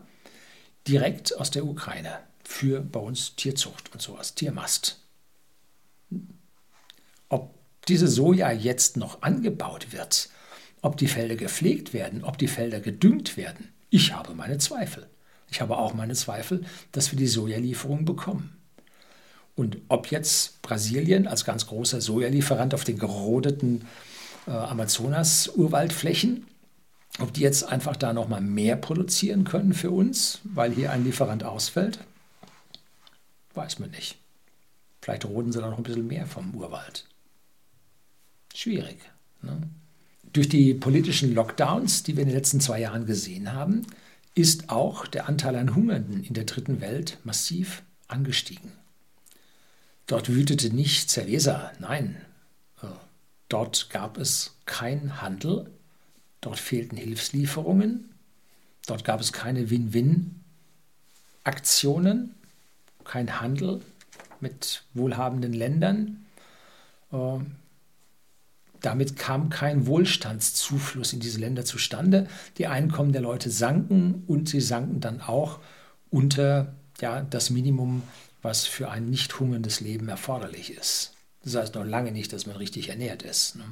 direkt 0.88 1.36
aus 1.40 1.50
der 1.50 1.66
Ukraine 1.66 2.20
für 2.44 2.82
bei 2.82 3.00
uns 3.00 3.36
Tierzucht 3.36 3.92
und 3.94 4.02
sowas, 4.04 4.36
Tiermast. 4.36 5.00
Ob 7.30 7.56
diese 7.88 8.08
Soja 8.08 8.52
jetzt 8.52 8.96
noch 8.96 9.24
angebaut 9.24 9.92
wird, 9.92 10.30
ob 10.84 10.98
die 10.98 11.08
Felder 11.08 11.36
gepflegt 11.36 11.96
werden, 11.96 12.24
ob 12.24 12.38
die 12.38 12.48
Felder 12.48 12.80
gedüngt 12.80 13.38
werden, 13.38 13.70
ich 13.90 14.14
habe 14.14 14.36
meine 14.36 14.60
Zweifel. 14.60 15.08
Ich 15.52 15.62
habe 15.62 15.78
auch 15.78 15.94
meine 15.94 16.16
Zweifel, 16.16 16.64
dass 16.94 17.12
wir 17.12 17.20
die 17.20 17.28
Sojalieferung 17.28 18.06
bekommen. 18.06 18.56
Und 19.56 19.78
ob 19.90 20.08
jetzt 20.08 20.62
Brasilien 20.62 21.28
als 21.28 21.44
ganz 21.44 21.68
großer 21.68 22.00
Sojalieferant 22.00 22.74
auf 22.74 22.86
den 22.86 22.98
gerodeten 22.98 23.86
äh, 24.48 24.52
Amazonas-Urwaldflächen, 24.52 26.48
ob 27.20 27.34
die 27.34 27.42
jetzt 27.42 27.64
einfach 27.64 27.98
da 27.98 28.14
nochmal 28.14 28.40
mehr 28.40 28.78
produzieren 28.78 29.44
können 29.44 29.74
für 29.74 29.92
uns, 29.92 30.40
weil 30.46 30.72
hier 30.72 30.92
ein 30.92 31.04
Lieferant 31.04 31.44
ausfällt, 31.44 32.00
weiß 33.54 33.80
man 33.80 33.92
nicht. 33.92 34.18
Vielleicht 35.02 35.26
roden 35.26 35.52
sie 35.52 35.60
da 35.60 35.70
noch 35.70 35.78
ein 35.78 35.84
bisschen 35.84 36.08
mehr 36.08 36.26
vom 36.28 36.56
Urwald. 36.56 37.06
Schwierig. 38.56 38.98
Ne? 39.42 39.62
Durch 40.32 40.48
die 40.48 40.74
politischen 40.74 41.34
Lockdowns, 41.34 42.04
die 42.04 42.16
wir 42.16 42.24
in 42.24 42.30
den 42.30 42.38
letzten 42.38 42.62
zwei 42.62 42.80
Jahren 42.80 43.06
gesehen 43.06 43.52
haben, 43.52 43.86
ist 44.36 44.70
auch 44.70 45.08
der 45.08 45.28
Anteil 45.28 45.56
an 45.56 45.74
Hungernden 45.76 46.24
in 46.24 46.34
der 46.34 46.44
dritten 46.46 46.80
Welt 46.82 47.18
massiv 47.24 47.84
angestiegen. 48.08 48.72
Dort 50.08 50.30
wütete 50.30 50.74
nicht 50.74 51.10
Cerveza, 51.10 51.72
nein, 51.80 52.16
äh, 52.82 52.88
dort 53.50 53.90
gab 53.90 54.18
es 54.18 54.56
keinen 54.66 55.22
Handel, 55.22 55.70
dort 56.42 56.60
fehlten 56.60 56.98
Hilfslieferungen, 56.98 58.10
dort 58.88 59.06
gab 59.06 59.22
es 59.22 59.32
keine 59.32 59.70
Win-Win-Aktionen, 59.70 62.34
kein 63.04 63.42
Handel 63.42 63.82
mit 64.40 64.84
wohlhabenden 64.94 65.54
Ländern. 65.54 66.26
Damit 68.82 69.16
kam 69.16 69.50
kein 69.50 69.86
Wohlstandszufluss 69.86 71.14
in 71.14 71.20
diese 71.20 71.40
Länder 71.40 71.64
zustande. 71.66 72.28
Die 72.58 72.68
Einkommen 72.68 73.12
der 73.12 73.22
Leute 73.22 73.50
sanken 73.50 74.24
und 74.28 74.50
sie 74.50 74.62
sanken 74.62 75.00
dann 75.00 75.22
auch 75.22 75.60
unter 76.10 76.76
ja, 77.00 77.22
das 77.22 77.52
Minimum, 77.52 78.04
was 78.42 78.66
für 78.66 78.90
ein 78.90 79.10
nicht 79.10 79.40
hungerndes 79.40 79.82
Leben 79.82 80.10
erforderlich 80.10 80.72
ist. 80.72 81.14
Das 81.44 81.56
heißt 81.56 81.76
noch 81.76 81.86
lange 81.86 82.12
nicht, 82.12 82.34
dass 82.34 82.48
man 82.48 82.56
richtig 82.56 82.90
ernährt 82.90 83.24
ist. 83.24 83.56
Ne? 83.56 83.66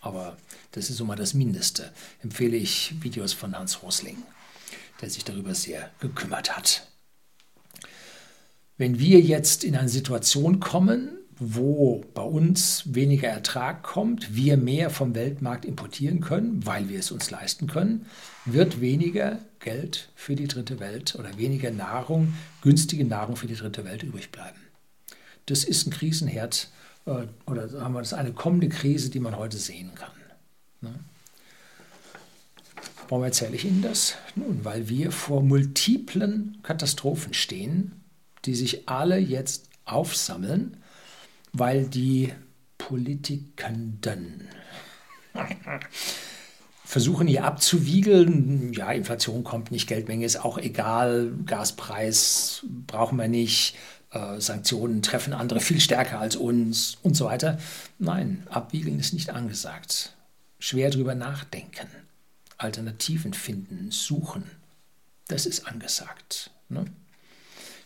Aber 0.00 0.36
das 0.72 0.90
ist 0.90 1.00
immer 1.00 1.16
das 1.16 1.34
Mindeste. 1.34 1.92
Empfehle 2.22 2.56
ich 2.56 2.94
Videos 3.02 3.32
von 3.32 3.56
Hans 3.56 3.82
Rosling, 3.82 4.18
der 5.00 5.10
sich 5.10 5.24
darüber 5.24 5.54
sehr 5.54 5.90
gekümmert 6.00 6.56
hat. 6.56 6.88
Wenn 8.78 8.98
wir 8.98 9.20
jetzt 9.20 9.62
in 9.62 9.76
eine 9.76 9.88
Situation 9.88 10.58
kommen, 10.58 11.19
wo 11.40 12.04
bei 12.12 12.22
uns 12.22 12.94
weniger 12.94 13.28
Ertrag 13.28 13.82
kommt, 13.82 14.36
wir 14.36 14.58
mehr 14.58 14.90
vom 14.90 15.14
Weltmarkt 15.14 15.64
importieren 15.64 16.20
können, 16.20 16.64
weil 16.66 16.90
wir 16.90 16.98
es 16.98 17.10
uns 17.10 17.30
leisten 17.30 17.66
können, 17.66 18.06
wird 18.44 18.82
weniger 18.82 19.38
Geld 19.58 20.10
für 20.14 20.36
die 20.36 20.48
dritte 20.48 20.80
Welt 20.80 21.16
oder 21.18 21.38
weniger 21.38 21.70
Nahrung, 21.70 22.34
günstige 22.60 23.06
Nahrung 23.06 23.36
für 23.36 23.46
die 23.46 23.56
dritte 23.56 23.86
Welt 23.86 24.02
übrig 24.02 24.30
bleiben. 24.30 24.58
Das 25.46 25.64
ist 25.64 25.86
ein 25.86 25.90
Krisenherd 25.90 26.68
äh, 27.06 27.26
oder 27.46 27.68
sagen 27.70 27.94
wir, 27.94 28.00
das 28.00 28.12
ist 28.12 28.18
eine 28.18 28.32
kommende 28.32 28.68
Krise, 28.68 29.08
die 29.08 29.20
man 29.20 29.36
heute 29.36 29.56
sehen 29.56 29.92
kann. 29.94 30.12
Ne? 30.82 30.94
Warum 33.08 33.24
erzähle 33.24 33.56
ich 33.56 33.64
Ihnen 33.64 33.82
das? 33.82 34.14
Nun, 34.36 34.64
weil 34.64 34.90
wir 34.90 35.10
vor 35.10 35.42
multiplen 35.42 36.58
Katastrophen 36.62 37.32
stehen, 37.32 38.02
die 38.44 38.54
sich 38.54 38.88
alle 38.88 39.18
jetzt 39.18 39.68
aufsammeln 39.84 40.76
weil 41.52 41.86
die 41.86 42.32
Politikenden 42.78 44.48
versuchen 46.84 47.28
hier 47.28 47.44
abzuwiegeln. 47.44 48.72
Ja, 48.72 48.90
Inflation 48.90 49.44
kommt 49.44 49.70
nicht, 49.70 49.86
Geldmenge 49.86 50.24
ist 50.24 50.44
auch 50.44 50.58
egal, 50.58 51.32
Gaspreis 51.46 52.66
brauchen 52.86 53.16
wir 53.18 53.28
nicht, 53.28 53.76
äh, 54.10 54.40
Sanktionen 54.40 55.02
treffen 55.02 55.32
andere 55.32 55.60
viel 55.60 55.80
stärker 55.80 56.18
als 56.18 56.36
uns 56.36 56.98
und 57.02 57.16
so 57.16 57.26
weiter. 57.26 57.58
Nein, 57.98 58.44
abwiegeln 58.50 58.98
ist 58.98 59.12
nicht 59.12 59.30
angesagt. 59.30 60.14
Schwer 60.58 60.90
drüber 60.90 61.14
nachdenken, 61.14 61.86
Alternativen 62.58 63.34
finden, 63.34 63.90
suchen, 63.90 64.44
das 65.28 65.46
ist 65.46 65.68
angesagt. 65.68 66.50
Ne? 66.68 66.86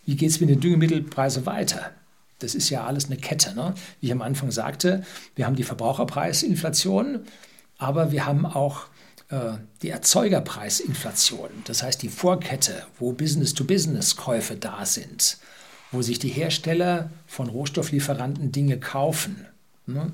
Wie 0.07 0.17
geht 0.17 0.31
es 0.31 0.41
mit 0.41 0.49
den 0.49 0.61
Düngemittelpreisen 0.61 1.47
weiter? 1.47 1.93
Das 2.39 2.55
ist 2.55 2.71
ja 2.71 2.85
alles 2.85 3.07
eine 3.07 3.17
Kette. 3.17 3.55
Ne? 3.55 3.75
Wie 4.01 4.07
ich 4.07 4.13
am 4.13 4.23
Anfang 4.23 4.51
sagte, 4.51 5.05
wir 5.35 5.47
haben 5.47 5.57
die 5.57 5.63
Verbraucherpreisinflation, 5.63 7.25
aber 7.79 8.13
wir 8.13 8.27
haben 8.27 8.47
auch 8.47 8.87
äh, 9.29 9.53
die 9.83 9.91
Erzeugerpreisinflation. 9.91 11.51
Das 11.65 11.83
heißt 11.83 12.03
die 12.03 12.09
Vorkette, 12.09 12.87
wo 12.99 13.13
Business-to-Business-Käufe 13.13 14.57
da 14.57 14.85
sind, 14.85 15.39
wo 15.93 16.03
sich 16.03 16.19
die 16.19 16.29
Hersteller 16.29 17.11
von 17.27 17.49
Rohstofflieferanten 17.49 18.53
Dinge 18.53 18.79
kaufen. 18.79 19.47
Ne? 19.87 20.13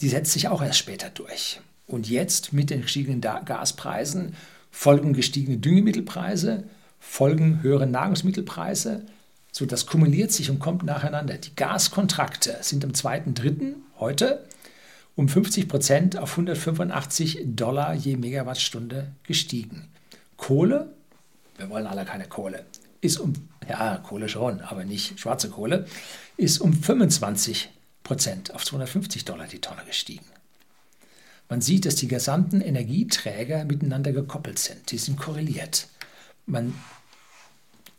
Die 0.00 0.08
setzt 0.08 0.32
sich 0.32 0.48
auch 0.48 0.62
erst 0.62 0.78
später 0.78 1.10
durch. 1.10 1.60
Und 1.86 2.08
jetzt 2.08 2.52
mit 2.52 2.70
den 2.70 2.82
gestiegenen 2.82 3.20
Gaspreisen 3.20 4.34
folgen 4.70 5.12
gestiegene 5.12 5.58
Düngemittelpreise, 5.58 6.64
folgen 6.98 7.62
höhere 7.62 7.86
Nahrungsmittelpreise. 7.86 9.06
So, 9.56 9.66
das 9.66 9.86
kumuliert 9.86 10.32
sich 10.32 10.50
und 10.50 10.58
kommt 10.58 10.82
nacheinander. 10.82 11.38
Die 11.38 11.54
Gaskontrakte 11.54 12.58
sind 12.62 12.84
am 12.84 12.90
2.3. 12.90 13.74
heute 14.00 14.44
um 15.14 15.28
50 15.28 15.68
Prozent 15.68 16.18
auf 16.18 16.32
185 16.32 17.38
Dollar 17.44 17.94
je 17.94 18.16
Megawattstunde 18.16 19.12
gestiegen. 19.22 19.86
Kohle, 20.36 20.92
wir 21.56 21.70
wollen 21.70 21.86
alle 21.86 22.04
keine 22.04 22.26
Kohle, 22.26 22.64
ist 23.00 23.20
um, 23.20 23.32
ja, 23.68 23.96
Kohle 23.98 24.28
schon, 24.28 24.60
aber 24.60 24.84
nicht 24.84 25.20
schwarze 25.20 25.50
Kohle, 25.50 25.86
ist 26.36 26.58
um 26.58 26.72
25 26.72 27.70
Prozent 28.02 28.52
auf 28.56 28.64
250 28.64 29.24
Dollar 29.24 29.46
die 29.46 29.60
Tonne 29.60 29.84
gestiegen. 29.86 30.26
Man 31.48 31.60
sieht, 31.60 31.86
dass 31.86 31.94
die 31.94 32.08
gesamten 32.08 32.60
Energieträger 32.60 33.64
miteinander 33.64 34.10
gekoppelt 34.10 34.58
sind. 34.58 34.90
Die 34.90 34.98
sind 34.98 35.16
korreliert. 35.16 35.86
Man 36.44 36.74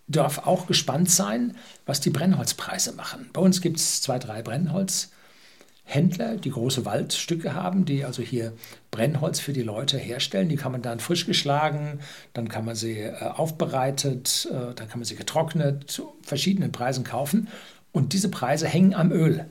darf 0.08 0.40
auch 0.46 0.68
gespannt 0.68 1.10
sein, 1.10 1.56
was 1.86 2.00
die 2.00 2.10
Brennholzpreise 2.10 2.94
machen. 2.94 3.30
Bei 3.34 3.42
uns 3.42 3.62
gibt 3.62 3.78
es 3.78 4.02
zwei, 4.02 4.20
drei 4.20 4.42
Brennholzhändler, 4.42 6.38
die 6.38 6.52
große 6.52 6.86
Waldstücke 6.86 7.54
haben, 7.54 7.86
die 7.86 8.06
also 8.06 8.22
hier 8.22 8.54
Brennholz 8.92 9.40
für 9.40 9.54
die 9.54 9.64
Leute 9.64 9.98
herstellen. 9.98 10.50
Die 10.50 10.58
kann 10.58 10.72
man 10.72 10.82
dann 10.82 11.00
frisch 11.00 11.26
geschlagen, 11.26 12.00
dann 12.34 12.50
kann 12.50 12.66
man 12.66 12.76
sie 12.76 13.00
äh, 13.00 13.16
aufbereitet, 13.20 14.48
äh, 14.52 14.74
dann 14.76 14.88
kann 14.90 15.00
man 15.00 15.06
sie 15.06 15.16
getrocknet 15.16 15.90
zu 15.90 16.14
verschiedenen 16.22 16.72
Preisen 16.72 17.04
kaufen. 17.04 17.48
Und 17.92 18.14
diese 18.14 18.30
Preise 18.30 18.68
hängen 18.68 18.94
am 18.94 19.12
Öl. 19.12 19.46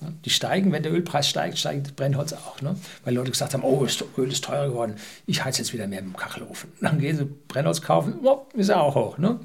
Die 0.00 0.30
steigen, 0.30 0.72
wenn 0.72 0.82
der 0.82 0.92
Ölpreis 0.92 1.28
steigt, 1.28 1.58
steigt 1.58 1.96
Brennholz 1.96 2.34
auch. 2.34 2.60
Ne? 2.60 2.76
Weil 3.04 3.14
Leute 3.14 3.30
gesagt 3.30 3.54
haben, 3.54 3.62
oh, 3.62 3.86
Öl 4.18 4.30
ist 4.30 4.44
teurer 4.44 4.68
geworden, 4.68 4.96
ich 5.24 5.42
heize 5.42 5.62
jetzt 5.62 5.72
wieder 5.72 5.86
mehr 5.86 6.02
mit 6.02 6.12
dem 6.12 6.16
Kachelofen. 6.16 6.70
Dann 6.80 6.98
gehen 6.98 7.16
sie 7.16 7.24
Brennholz 7.24 7.80
kaufen, 7.80 8.20
oh, 8.22 8.46
ist 8.52 8.68
ja 8.68 8.80
auch 8.80 8.94
hoch. 8.94 9.18
Ne? 9.18 9.40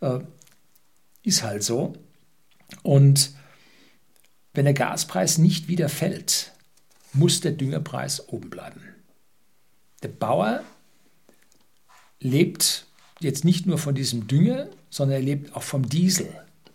Äh, 0.00 0.18
ist 1.22 1.44
halt 1.44 1.62
so. 1.62 1.94
Und 2.82 3.32
wenn 4.52 4.64
der 4.64 4.74
Gaspreis 4.74 5.38
nicht 5.38 5.68
wieder 5.68 5.88
fällt, 5.88 6.52
muss 7.12 7.40
der 7.40 7.52
Düngerpreis 7.52 8.28
oben 8.28 8.50
bleiben. 8.50 8.80
Der 10.02 10.08
Bauer 10.08 10.62
lebt 12.18 12.86
jetzt 13.20 13.44
nicht 13.44 13.66
nur 13.66 13.78
von 13.78 13.94
diesem 13.94 14.26
Dünger, 14.26 14.68
sondern 14.90 15.18
er 15.18 15.22
lebt 15.22 15.54
auch 15.54 15.62
vom 15.62 15.88
Diesel 15.88 16.28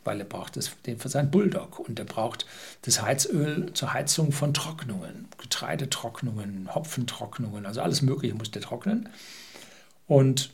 weil 0.03 0.19
er 0.19 0.25
braucht 0.25 0.57
den 0.85 0.99
für 0.99 1.09
seinen 1.09 1.31
Bulldog 1.31 1.79
und 1.79 1.99
er 1.99 2.05
braucht 2.05 2.45
das 2.83 3.01
Heizöl 3.01 3.73
zur 3.73 3.93
Heizung 3.93 4.31
von 4.31 4.53
Trocknungen, 4.53 5.27
Getreidetrocknungen, 5.37 6.73
Hopfentrocknungen, 6.73 7.65
also 7.65 7.81
alles 7.81 8.01
Mögliche 8.01 8.35
muss 8.35 8.51
der 8.51 8.61
trocknen. 8.61 9.09
Und 10.07 10.51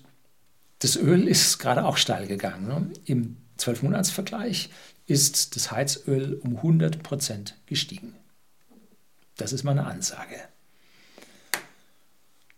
das 0.79 0.95
Öl 0.97 1.27
ist 1.27 1.59
gerade 1.59 1.85
auch 1.85 1.97
steil 1.97 2.27
gegangen. 2.27 2.67
Ne? 2.67 2.91
Im 3.05 3.37
12-Monats-Vergleich 3.59 4.69
ist 5.07 5.55
das 5.55 5.71
Heizöl 5.71 6.39
um 6.43 6.57
100 6.57 7.03
Prozent 7.03 7.55
gestiegen. 7.65 8.15
Das 9.37 9.53
ist 9.53 9.63
meine 9.63 9.85
Ansage. 9.85 10.39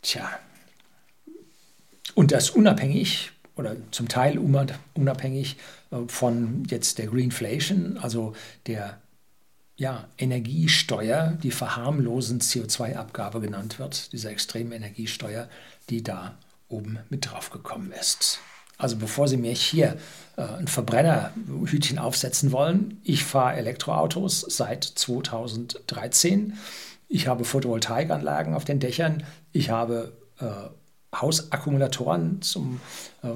Tja. 0.01 0.29
Und 2.15 2.31
das 2.31 2.49
unabhängig 2.49 3.31
oder 3.57 3.75
zum 3.91 4.07
Teil 4.07 4.37
unabhängig 4.37 5.57
äh, 5.91 5.97
von 6.07 6.63
jetzt 6.69 6.97
der 6.97 7.07
Greenflation, 7.07 7.97
also 7.97 8.33
der 8.65 8.99
ja, 9.75 10.05
Energiesteuer, 10.17 11.37
die 11.43 11.51
verharmlosend 11.51 12.43
CO2-Abgabe 12.43 13.39
genannt 13.39 13.77
wird, 13.77 14.11
dieser 14.11 14.31
extremen 14.31 14.71
Energiesteuer, 14.71 15.49
die 15.89 16.01
da 16.01 16.35
oben 16.67 16.99
mit 17.09 17.29
drauf 17.29 17.51
gekommen 17.51 17.91
ist. 17.91 18.39
Also 18.77 18.95
bevor 18.97 19.27
Sie 19.27 19.37
mir 19.37 19.53
hier 19.53 19.97
äh, 20.35 20.41
ein 20.41 20.67
Verbrennerhütchen 20.67 21.97
aufsetzen 21.99 22.51
wollen, 22.51 22.99
ich 23.03 23.23
fahre 23.23 23.55
Elektroautos 23.55 24.41
seit 24.41 24.83
2013. 24.83 26.57
Ich 27.07 27.27
habe 27.27 27.45
Photovoltaikanlagen 27.45 28.53
auf 28.53 28.65
den 28.65 28.79
Dächern. 28.79 29.23
Ich 29.51 29.69
habe 29.69 30.13
äh, 30.39 30.45
Hausakkumulatoren 31.15 32.41
zum 32.41 32.79
äh, 33.23 33.29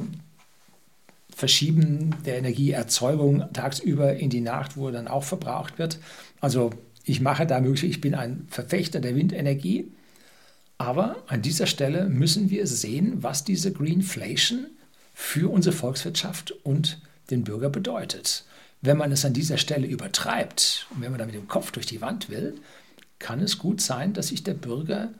Verschieben 1.33 2.13
der 2.25 2.37
Energieerzeugung 2.37 3.45
tagsüber 3.53 4.15
in 4.15 4.29
die 4.29 4.41
Nacht, 4.41 4.77
wo 4.77 4.91
dann 4.91 5.07
auch 5.07 5.23
verbraucht 5.23 5.79
wird. 5.79 5.97
Also 6.39 6.71
ich 7.05 7.21
mache 7.21 7.47
da 7.47 7.59
möglich, 7.61 7.89
ich 7.89 8.01
bin 8.01 8.15
ein 8.15 8.45
Verfechter 8.49 8.99
der 8.99 9.15
Windenergie. 9.15 9.91
Aber 10.77 11.23
an 11.27 11.41
dieser 11.41 11.67
Stelle 11.67 12.09
müssen 12.09 12.49
wir 12.49 12.67
sehen, 12.67 13.23
was 13.23 13.43
diese 13.43 13.71
Greenflation 13.71 14.67
für 15.13 15.51
unsere 15.51 15.75
Volkswirtschaft 15.75 16.51
und 16.63 16.99
den 17.29 17.43
Bürger 17.43 17.69
bedeutet. 17.69 18.45
Wenn 18.81 18.97
man 18.97 19.11
es 19.11 19.23
an 19.23 19.33
dieser 19.33 19.57
Stelle 19.57 19.87
übertreibt 19.87 20.87
und 20.93 21.01
wenn 21.01 21.11
man 21.11 21.19
da 21.19 21.25
mit 21.25 21.35
dem 21.35 21.47
Kopf 21.47 21.71
durch 21.71 21.85
die 21.85 22.01
Wand 22.01 22.29
will, 22.29 22.55
kann 23.19 23.39
es 23.39 23.59
gut 23.59 23.79
sein, 23.79 24.13
dass 24.13 24.29
sich 24.29 24.43
der 24.43 24.55
Bürger 24.55 25.13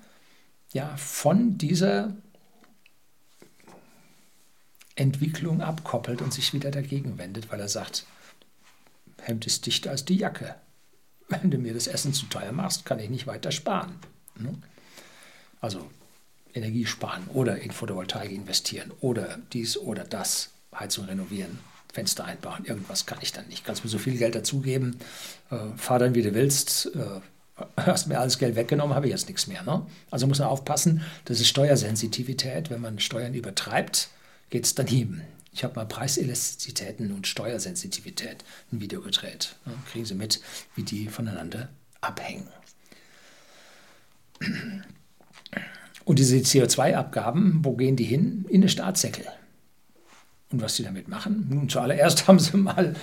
ja 0.74 0.96
von 0.98 1.58
dieser 1.58 2.16
Entwicklung 5.02 5.62
abkoppelt 5.62 6.22
und 6.22 6.32
sich 6.32 6.54
wieder 6.54 6.72
dagegen 6.72 7.18
wendet, 7.18 7.52
weil 7.52 7.60
er 7.60 7.68
sagt, 7.68 8.06
Hemd 9.22 9.46
ist 9.48 9.66
dichter 9.66 9.92
als 9.92 10.06
die 10.06 10.16
Jacke. 10.16 10.56
Wenn 11.28 11.50
du 11.50 11.58
mir 11.58 11.74
das 11.74 11.88
Essen 11.88 12.14
zu 12.14 12.28
teuer 12.28 12.52
machst, 12.52 12.86
kann 12.86 13.00
ich 13.00 13.10
nicht 13.10 13.28
weiter 13.28 13.52
sparen. 13.52 13.96
Ne? 14.38 14.54
Also 15.60 15.90
Energie 16.54 16.86
sparen 16.86 17.28
oder 17.34 17.60
in 17.60 17.72
Photovoltaik 17.72 18.32
investieren 18.32 18.92
oder 19.02 19.40
dies 19.54 19.78
oder 19.78 20.04
das, 20.04 20.52
Heizung 20.78 21.06
renovieren, 21.06 21.60
Fenster 21.92 22.26
einbauen, 22.26 22.66
irgendwas 22.66 23.06
kann 23.06 23.20
ich 23.22 23.32
dann 23.32 23.48
nicht. 23.48 23.66
Kannst 23.66 23.84
mir 23.84 23.90
so 23.90 23.98
viel 23.98 24.18
Geld 24.18 24.36
dazugeben, 24.36 24.98
äh, 25.50 25.58
fahr 25.78 26.00
dann 26.00 26.16
wie 26.16 26.22
du 26.22 26.34
willst, 26.34 26.92
äh, 26.96 27.22
hast 27.78 28.08
mir 28.08 28.20
alles 28.20 28.38
Geld 28.38 28.56
weggenommen, 28.56 28.96
habe 28.96 29.08
ich 29.08 29.12
jetzt 29.12 29.28
nichts 29.28 29.48
mehr. 29.48 29.64
Ne? 29.64 29.86
Also 30.10 30.28
muss 30.28 30.40
man 30.40 30.48
aufpassen, 30.48 31.02
das 31.26 31.40
ist 31.40 31.48
Steuersensitivität, 31.48 32.70
wenn 32.70 32.82
man 32.82 33.00
Steuern 33.00 33.34
übertreibt, 33.34 34.10
geht 34.52 34.66
es 34.66 34.76
daneben. 34.76 35.24
Ich 35.54 35.64
habe 35.64 35.76
mal 35.76 35.86
Preiselastizitäten 35.86 37.12
und 37.12 37.26
Steuersensitivität 37.26 38.46
ein 38.72 38.80
Video 38.80 39.02
gedreht. 39.02 39.56
Da 39.66 39.72
kriegen 39.92 40.06
Sie 40.06 40.14
mit, 40.14 40.40
wie 40.76 40.84
die 40.84 41.08
voneinander 41.08 41.70
abhängen. 42.00 42.48
Und 46.06 46.20
diese 46.20 46.38
CO2-Abgaben, 46.38 47.60
wo 47.64 47.76
gehen 47.76 47.96
die 47.96 48.04
hin? 48.04 48.46
In 48.50 48.62
den 48.62 48.70
Staatssäckel. 48.70 49.26
Und 50.52 50.62
was 50.62 50.76
sie 50.76 50.84
damit 50.84 51.08
machen? 51.08 51.48
Nun, 51.50 51.70
zuallererst 51.70 52.28
haben 52.28 52.40
sie 52.40 52.58
mal 52.58 52.96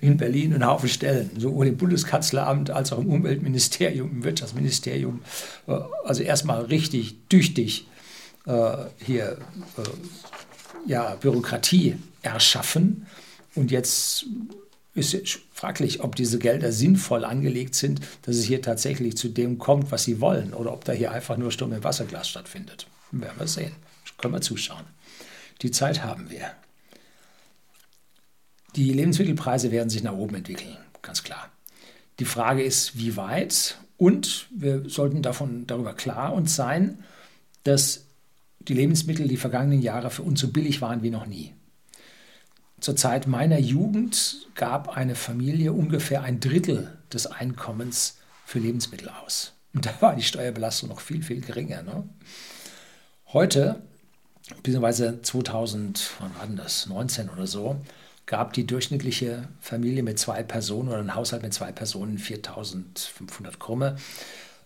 in 0.00 0.16
Berlin 0.16 0.52
einen 0.52 0.66
Haufen 0.66 0.88
Stellen, 0.88 1.30
sowohl 1.38 1.68
im 1.68 1.76
Bundeskanzleramt 1.76 2.70
als 2.70 2.92
auch 2.92 2.98
im 2.98 3.10
Umweltministerium, 3.10 4.10
im 4.10 4.24
Wirtschaftsministerium. 4.24 5.22
Äh, 5.66 5.78
also 6.04 6.22
erstmal 6.22 6.64
richtig 6.64 7.16
tüchtig 7.28 7.86
äh, 8.46 8.76
hier 8.98 9.38
äh, 9.78 9.82
ja, 10.86 11.14
Bürokratie 11.16 11.96
erschaffen. 12.22 13.06
Und 13.54 13.70
jetzt 13.70 14.26
ist 14.94 15.40
fraglich, 15.52 16.02
ob 16.02 16.14
diese 16.16 16.38
Gelder 16.38 16.72
sinnvoll 16.72 17.24
angelegt 17.24 17.74
sind, 17.74 18.00
dass 18.22 18.36
es 18.36 18.44
hier 18.44 18.62
tatsächlich 18.62 19.16
zu 19.16 19.28
dem 19.28 19.58
kommt, 19.58 19.90
was 19.90 20.04
sie 20.04 20.20
wollen, 20.20 20.54
oder 20.54 20.72
ob 20.72 20.84
da 20.84 20.92
hier 20.92 21.12
einfach 21.12 21.36
nur 21.36 21.50
Sturm 21.50 21.72
im 21.72 21.84
Wasserglas 21.84 22.28
stattfindet. 22.28 22.86
Werden 23.10 23.38
wir 23.38 23.46
sehen. 23.46 23.72
Können 24.18 24.34
wir 24.34 24.40
zuschauen. 24.40 24.84
Die 25.62 25.70
Zeit 25.70 26.04
haben 26.04 26.30
wir. 26.30 26.52
Die 28.76 28.92
Lebensmittelpreise 28.92 29.70
werden 29.70 29.90
sich 29.90 30.02
nach 30.02 30.14
oben 30.14 30.36
entwickeln, 30.36 30.76
ganz 31.02 31.22
klar. 31.22 31.50
Die 32.18 32.24
Frage 32.24 32.62
ist, 32.62 32.96
wie 32.96 33.16
weit 33.16 33.78
und 33.96 34.46
wir 34.50 34.88
sollten 34.88 35.22
davon 35.22 35.66
darüber 35.66 35.94
klar 35.94 36.32
uns 36.32 36.56
sein, 36.56 37.04
dass 37.62 38.03
die 38.68 38.74
Lebensmittel 38.74 39.28
die 39.28 39.36
vergangenen 39.36 39.82
Jahre 39.82 40.10
für 40.10 40.22
uns 40.22 40.40
so 40.40 40.48
billig 40.48 40.80
waren 40.80 41.02
wie 41.02 41.10
noch 41.10 41.26
nie. 41.26 41.54
Zur 42.80 42.96
Zeit 42.96 43.26
meiner 43.26 43.58
Jugend 43.58 44.46
gab 44.54 44.96
eine 44.96 45.14
Familie 45.14 45.72
ungefähr 45.72 46.22
ein 46.22 46.40
Drittel 46.40 46.98
des 47.12 47.26
Einkommens 47.26 48.18
für 48.44 48.58
Lebensmittel 48.58 49.08
aus. 49.08 49.54
Und 49.72 49.86
da 49.86 49.94
war 50.00 50.16
die 50.16 50.22
Steuerbelastung 50.22 50.88
noch 50.88 51.00
viel, 51.00 51.22
viel 51.22 51.40
geringer. 51.40 51.82
Ne? 51.82 52.08
Heute, 53.32 53.82
beziehungsweise 54.62 55.22
2000, 55.22 56.10
wann 56.20 56.34
war 56.36 56.46
denn 56.46 56.56
das, 56.56 56.86
19 56.86 57.30
oder 57.30 57.46
so, 57.46 57.80
gab 58.26 58.52
die 58.52 58.66
durchschnittliche 58.66 59.48
Familie 59.60 60.02
mit 60.02 60.18
zwei 60.18 60.42
Personen 60.42 60.88
oder 60.88 60.98
ein 60.98 61.14
Haushalt 61.14 61.42
mit 61.42 61.52
zwei 61.52 61.72
Personen 61.72 62.18
4500 62.18 63.58
Krumme. 63.58 63.96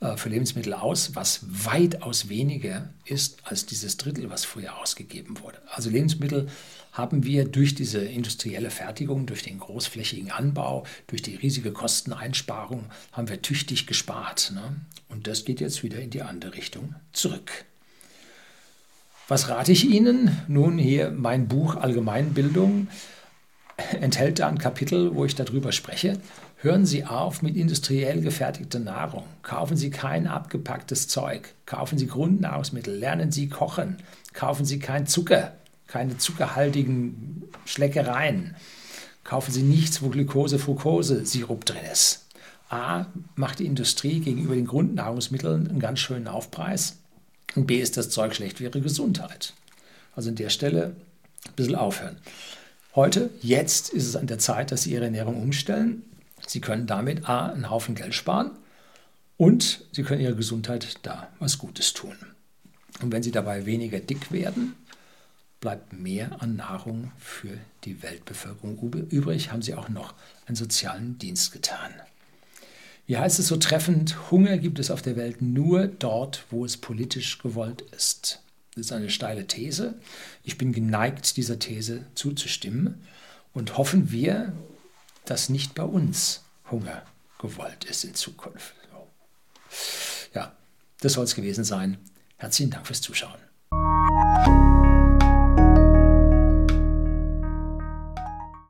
Äh, 0.00 0.16
für 0.16 0.28
Lebensmittel 0.28 0.74
aus, 0.74 1.14
was 1.14 1.40
weitaus 1.42 2.28
weniger 2.28 2.88
ist 3.04 3.38
als 3.44 3.66
dieses 3.66 3.96
Drittel, 3.96 4.30
was 4.30 4.44
früher 4.44 4.78
ausgegeben 4.78 5.40
wurde. 5.40 5.58
Also 5.72 5.90
Lebensmittel 5.90 6.48
haben 6.92 7.24
wir 7.24 7.44
durch 7.44 7.74
diese 7.74 8.00
industrielle 8.00 8.70
Fertigung, 8.70 9.26
durch 9.26 9.42
den 9.42 9.58
großflächigen 9.58 10.30
Anbau, 10.30 10.84
durch 11.06 11.22
die 11.22 11.36
riesige 11.36 11.72
Kosteneinsparung, 11.72 12.86
haben 13.12 13.28
wir 13.28 13.42
tüchtig 13.42 13.86
gespart. 13.86 14.52
Ne? 14.54 14.76
Und 15.08 15.26
das 15.26 15.44
geht 15.44 15.60
jetzt 15.60 15.82
wieder 15.82 15.98
in 15.98 16.10
die 16.10 16.22
andere 16.22 16.54
Richtung 16.54 16.94
zurück. 17.12 17.64
Was 19.26 19.48
rate 19.48 19.72
ich 19.72 19.84
Ihnen? 19.84 20.40
Nun 20.48 20.78
hier 20.78 21.10
mein 21.10 21.48
Buch 21.48 21.76
Allgemeinbildung 21.76 22.88
enthält 24.00 24.38
da 24.38 24.48
ein 24.48 24.58
Kapitel, 24.58 25.14
wo 25.14 25.24
ich 25.24 25.34
darüber 25.34 25.72
spreche. 25.72 26.18
Hören 26.60 26.86
Sie 26.86 27.04
auf 27.04 27.40
mit 27.40 27.56
industriell 27.56 28.20
gefertigter 28.20 28.80
Nahrung. 28.80 29.22
Kaufen 29.42 29.76
Sie 29.76 29.90
kein 29.90 30.26
abgepacktes 30.26 31.06
Zeug. 31.06 31.54
Kaufen 31.66 31.98
Sie 31.98 32.08
Grundnahrungsmittel. 32.08 32.96
Lernen 32.96 33.30
Sie 33.30 33.48
kochen. 33.48 33.98
Kaufen 34.32 34.64
Sie 34.64 34.80
kein 34.80 35.06
Zucker, 35.06 35.52
keine 35.86 36.18
zuckerhaltigen 36.18 37.44
Schleckereien. 37.64 38.56
Kaufen 39.22 39.52
Sie 39.52 39.62
nichts, 39.62 40.02
wo 40.02 40.08
Glucose, 40.08 40.58
Fructose, 40.58 41.24
Sirup 41.24 41.64
drin 41.64 41.84
ist. 41.92 42.26
A, 42.70 43.06
macht 43.36 43.60
die 43.60 43.66
Industrie 43.66 44.18
gegenüber 44.18 44.56
den 44.56 44.66
Grundnahrungsmitteln 44.66 45.68
einen 45.68 45.78
ganz 45.78 46.00
schönen 46.00 46.26
Aufpreis. 46.26 46.96
Und 47.54 47.68
B, 47.68 47.78
ist 47.78 47.96
das 47.96 48.10
Zeug 48.10 48.34
schlecht 48.34 48.58
für 48.58 48.64
Ihre 48.64 48.80
Gesundheit. 48.80 49.54
Also 50.16 50.30
an 50.30 50.34
der 50.34 50.50
Stelle 50.50 50.96
ein 51.46 51.54
bisschen 51.54 51.76
aufhören. 51.76 52.16
Heute, 52.96 53.30
jetzt 53.42 53.90
ist 53.90 54.08
es 54.08 54.16
an 54.16 54.26
der 54.26 54.40
Zeit, 54.40 54.72
dass 54.72 54.82
Sie 54.82 54.92
Ihre 54.92 55.04
Ernährung 55.04 55.40
umstellen. 55.40 56.02
Sie 56.48 56.60
können 56.60 56.86
damit 56.86 57.28
A, 57.28 57.50
einen 57.50 57.70
Haufen 57.70 57.94
Geld 57.94 58.14
sparen 58.14 58.52
und 59.36 59.84
Sie 59.92 60.02
können 60.02 60.20
Ihrer 60.20 60.34
Gesundheit 60.34 60.98
da 61.02 61.28
was 61.38 61.58
Gutes 61.58 61.92
tun. 61.92 62.16
Und 63.02 63.12
wenn 63.12 63.22
Sie 63.22 63.30
dabei 63.30 63.66
weniger 63.66 64.00
dick 64.00 64.32
werden, 64.32 64.74
bleibt 65.60 65.92
mehr 65.92 66.40
an 66.40 66.56
Nahrung 66.56 67.12
für 67.18 67.58
die 67.84 68.02
Weltbevölkerung 68.02 68.78
übrig, 69.10 69.52
haben 69.52 69.62
Sie 69.62 69.74
auch 69.74 69.88
noch 69.88 70.14
einen 70.46 70.56
sozialen 70.56 71.18
Dienst 71.18 71.52
getan. 71.52 71.92
Wie 73.06 73.16
heißt 73.16 73.38
es 73.38 73.48
so 73.48 73.56
treffend, 73.56 74.30
Hunger 74.30 74.58
gibt 74.58 74.78
es 74.78 74.90
auf 74.90 75.02
der 75.02 75.16
Welt 75.16 75.40
nur 75.40 75.86
dort, 75.86 76.44
wo 76.50 76.64
es 76.64 76.76
politisch 76.76 77.38
gewollt 77.38 77.82
ist. 77.96 78.42
Das 78.74 78.86
ist 78.86 78.92
eine 78.92 79.10
steile 79.10 79.46
These. 79.46 79.94
Ich 80.44 80.58
bin 80.58 80.72
geneigt, 80.72 81.36
dieser 81.36 81.58
These 81.58 82.04
zuzustimmen 82.14 83.02
und 83.54 83.78
hoffen 83.78 84.12
wir, 84.12 84.52
dass 85.30 85.50
nicht 85.50 85.74
bei 85.74 85.82
uns 85.82 86.42
Hunger 86.70 87.02
gewollt 87.38 87.84
ist 87.84 88.04
in 88.04 88.14
Zukunft. 88.14 88.74
Ja, 90.34 90.56
das 91.00 91.12
soll 91.12 91.24
es 91.24 91.34
gewesen 91.34 91.64
sein. 91.64 91.98
Herzlichen 92.36 92.70
Dank 92.70 92.86
fürs 92.86 93.02
Zuschauen. 93.02 93.38